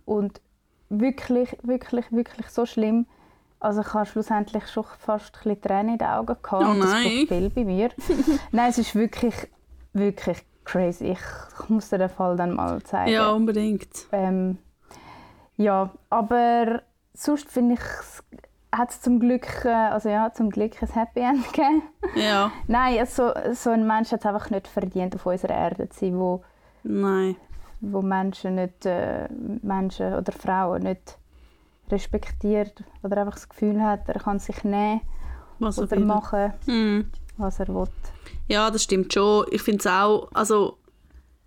und 0.05 0.41
wirklich, 0.89 1.57
wirklich, 1.63 2.11
wirklich 2.11 2.47
so 2.49 2.65
schlimm. 2.65 3.05
Also 3.61 3.81
ich 3.81 3.93
habe 3.93 4.07
schlussendlich 4.07 4.67
schon 4.69 4.85
fast 4.97 5.35
ein 5.35 5.43
bisschen 5.43 5.61
Tränen 5.61 5.89
in 5.93 5.97
den 5.99 6.07
Augen 6.07 6.35
gehabt. 6.41 6.65
Oh 6.65 6.73
Das 6.81 6.91
nein. 6.91 7.03
braucht 7.03 7.27
viel 7.27 7.49
bei 7.51 7.63
mir. 7.63 7.89
nein, 8.51 8.69
es 8.71 8.79
ist 8.79 8.95
wirklich, 8.95 9.35
wirklich 9.93 10.43
crazy. 10.65 11.11
Ich, 11.11 11.19
ich 11.61 11.69
muss 11.69 11.89
dir 11.89 11.99
den 11.99 12.09
Fall 12.09 12.35
dann 12.35 12.55
mal 12.55 12.81
zeigen. 12.81 13.11
Ja, 13.11 13.29
unbedingt. 13.31 13.87
Ähm, 14.11 14.57
ja, 15.57 15.91
aber 16.09 16.81
sonst 17.13 17.49
finde 17.51 17.75
ich, 17.75 17.81
hat 18.75 18.89
es 18.89 19.01
zum 19.01 19.19
Glück, 19.19 19.63
äh, 19.63 19.69
also 19.69 20.09
ja, 20.09 20.33
zum 20.33 20.49
Glück 20.49 20.81
ein 20.81 20.89
Happy 20.89 21.19
End 21.19 21.45
gegeben. 21.53 21.83
Ja, 22.15 22.51
Nein, 22.67 22.97
also, 22.97 23.31
so 23.53 23.69
ein 23.69 23.85
Mensch 23.85 24.11
hat 24.11 24.21
es 24.21 24.25
einfach 24.25 24.49
nicht 24.49 24.67
verdient, 24.67 25.13
auf 25.13 25.25
unserer 25.27 25.53
Erde 25.55 25.87
zu 25.89 25.99
sein, 25.99 26.17
wo, 26.17 26.43
nein. 26.81 27.35
wo 27.79 28.01
Menschen, 28.01 28.55
nicht, 28.55 28.87
äh, 28.87 29.27
Menschen 29.61 30.15
oder 30.15 30.31
Frauen 30.31 30.81
nicht 30.81 31.19
respektiert 31.91 32.83
oder 33.03 33.17
einfach 33.17 33.33
das 33.35 33.49
Gefühl 33.49 33.81
hat, 33.81 34.07
er 34.09 34.19
kann 34.19 34.39
sich 34.39 34.63
nehmen 34.63 35.01
Was 35.59 35.77
er 35.77 35.83
oder 35.83 35.97
will. 35.97 36.05
machen, 36.05 36.53
Hm. 36.65 37.11
was 37.37 37.59
er 37.59 37.67
will. 37.67 37.87
Ja, 38.47 38.69
das 38.71 38.83
stimmt 38.83 39.13
schon. 39.13 39.45
Ich 39.51 39.61
finde 39.61 39.79
es 39.79 39.87
auch, 39.87 40.29
also, 40.33 40.77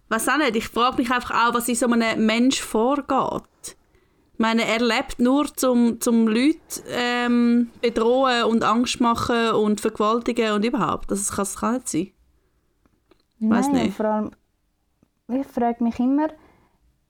weiß 0.09 0.29
auch 0.29 0.39
nicht, 0.39 0.57
ich 0.57 0.69
frage 0.69 0.97
mich 0.99 1.11
einfach 1.11 1.49
auch, 1.49 1.55
was 1.55 1.69
in 1.69 1.75
so 1.75 1.87
einem 1.87 2.25
Mensch 2.27 2.61
vorgeht. 2.61 3.43
Ich 4.33 4.39
meine, 4.41 4.65
er 4.67 4.81
lebt 4.81 5.21
nur 5.21 5.47
zum, 5.55 6.01
zum 6.01 6.27
Leute 6.27 6.59
ähm, 6.89 7.71
bedrohen 7.81 8.45
und 8.45 8.65
Angst 8.65 9.01
machen 9.01 9.51
und 9.53 9.81
vergewaltigen 9.81 10.53
und 10.53 10.65
überhaupt. 10.65 11.11
Das 11.11 11.29
kann, 11.31 11.37
das 11.45 11.57
kann 11.57 11.75
nicht 11.75 11.89
sein. 11.89 12.11
Weiss 13.41 13.69
Nein, 13.69 13.85
nicht. 13.87 13.97
vor 13.97 14.07
allem, 14.07 14.31
ich 15.29 15.47
frage 15.47 15.83
mich 15.85 15.99
immer 16.01 16.29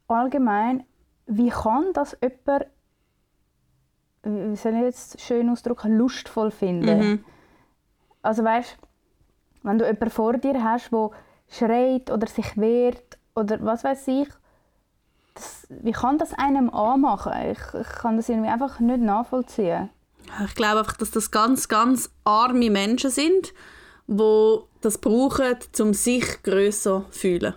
allgemein, 0.07 0.83
wie 1.27 1.49
kann 1.49 1.91
das 1.93 2.15
jemand, 2.21 2.67
wie 4.25 4.55
soll 4.55 4.73
ich 4.73 4.81
jetzt 4.81 5.21
schön 5.21 5.49
ausdrücken, 5.49 5.97
lustvoll 5.97 6.51
finden? 6.51 6.99
Mhm. 6.99 7.25
Also 8.21 8.43
weißt, 8.43 8.77
wenn 9.63 9.77
du 9.77 9.85
jemanden 9.85 10.09
vor 10.09 10.33
dir 10.33 10.63
hast, 10.63 10.91
der 10.91 11.11
schreit 11.49 12.11
oder 12.11 12.27
sich 12.27 12.57
wehrt 12.57 13.17
oder 13.35 13.63
was 13.63 13.83
weiß 13.83 14.07
ich, 14.07 14.27
das, 15.35 15.67
wie 15.69 15.91
kann 15.91 16.17
das 16.17 16.33
einem 16.33 16.69
anmachen? 16.69 17.33
Ich, 17.51 17.59
ich 17.79 17.87
kann 17.87 18.17
das 18.17 18.29
irgendwie 18.29 18.49
einfach 18.49 18.79
nicht 18.79 19.01
nachvollziehen. 19.01 19.89
Ich 20.45 20.55
glaube 20.55 20.79
einfach, 20.79 20.97
dass 20.97 21.11
das 21.11 21.29
ganz, 21.29 21.67
ganz 21.67 22.09
arme 22.23 22.69
Menschen 22.69 23.11
sind, 23.11 23.53
die 24.07 24.57
das 24.81 24.97
brauchen, 24.97 25.57
um 25.79 25.93
sich 25.93 26.41
grösser 26.41 27.05
zu 27.11 27.19
fühlen. 27.19 27.53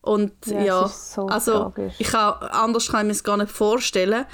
Und 0.00 0.46
Ja, 0.46 0.60
ja, 0.60 0.88
so 0.88 1.26
also 1.26 1.64
tragisch. 1.64 1.94
ich 1.98 2.08
kann, 2.08 2.34
anders 2.34 2.88
kann 2.90 3.00
ich 3.00 3.06
mir 3.06 3.12
es 3.12 3.24
gar 3.24 3.36
nicht 3.36 3.50
vorstellen, 3.50 4.24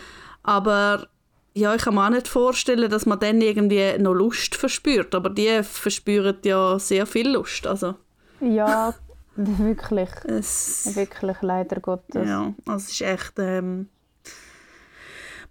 aber 0.43 1.09
ja, 1.55 1.75
ich 1.75 1.83
kann 1.83 1.95
mir 1.95 2.05
auch 2.05 2.11
nicht 2.11 2.29
vorstellen, 2.29 2.91
dass 2.91 3.07
man 3.07 3.21
dann 3.21 3.41
irgendwie 3.41 3.97
noch 3.99 4.15
Lust 4.15 4.57
verspürt, 4.57 5.15
aber 5.15 5.31
die 5.31 5.63
verspüren 5.63 6.39
ja 6.45 6.79
sehr 6.79 7.07
viel 7.07 7.31
Lust, 7.31 7.67
also 7.67 7.95
Ja, 8.41 8.95
wirklich, 9.37 10.11
es, 10.25 10.95
wirklich 10.97 11.37
leider 11.43 11.81
Gottes. 11.81 12.29
ja, 12.29 12.53
also 12.67 12.85
es 12.85 12.91
ist 12.91 13.01
echt 13.03 13.35
ähm, 13.39 13.89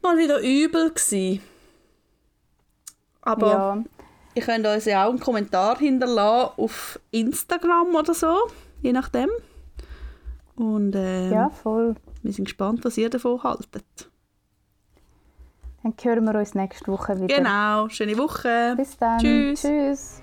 mal 0.01 0.17
wieder 0.17 0.39
übel 0.41 0.89
gewesen. 0.89 1.41
Aber 3.21 3.47
ja. 3.47 3.83
Ihr 4.35 4.41
könnt 4.41 4.65
uns 4.65 4.85
ja 4.85 5.05
auch 5.05 5.11
einen 5.11 5.19
Kommentar 5.19 5.77
hinterlassen 5.77 6.53
auf 6.57 6.99
Instagram 7.11 7.93
oder 7.95 8.13
so, 8.13 8.35
je 8.81 8.91
nachdem. 8.91 9.29
Und 10.55 10.95
ähm, 10.95 11.31
ja, 11.31 11.49
voll. 11.49 11.95
wir 12.23 12.33
sind 12.33 12.45
gespannt, 12.45 12.83
was 12.83 12.97
ihr 12.97 13.09
davon 13.09 13.43
haltet. 13.43 14.09
Dann 15.83 15.93
hören 16.01 16.23
wir 16.23 16.39
uns 16.39 16.55
nächste 16.55 16.89
Woche 16.91 17.19
wieder. 17.19 17.35
Genau, 17.35 17.89
schöne 17.89 18.17
Woche. 18.17 18.73
Bis 18.77 18.97
dann. 18.97 19.19
Tschüss. 19.19 19.61
Tschüss. 19.61 20.21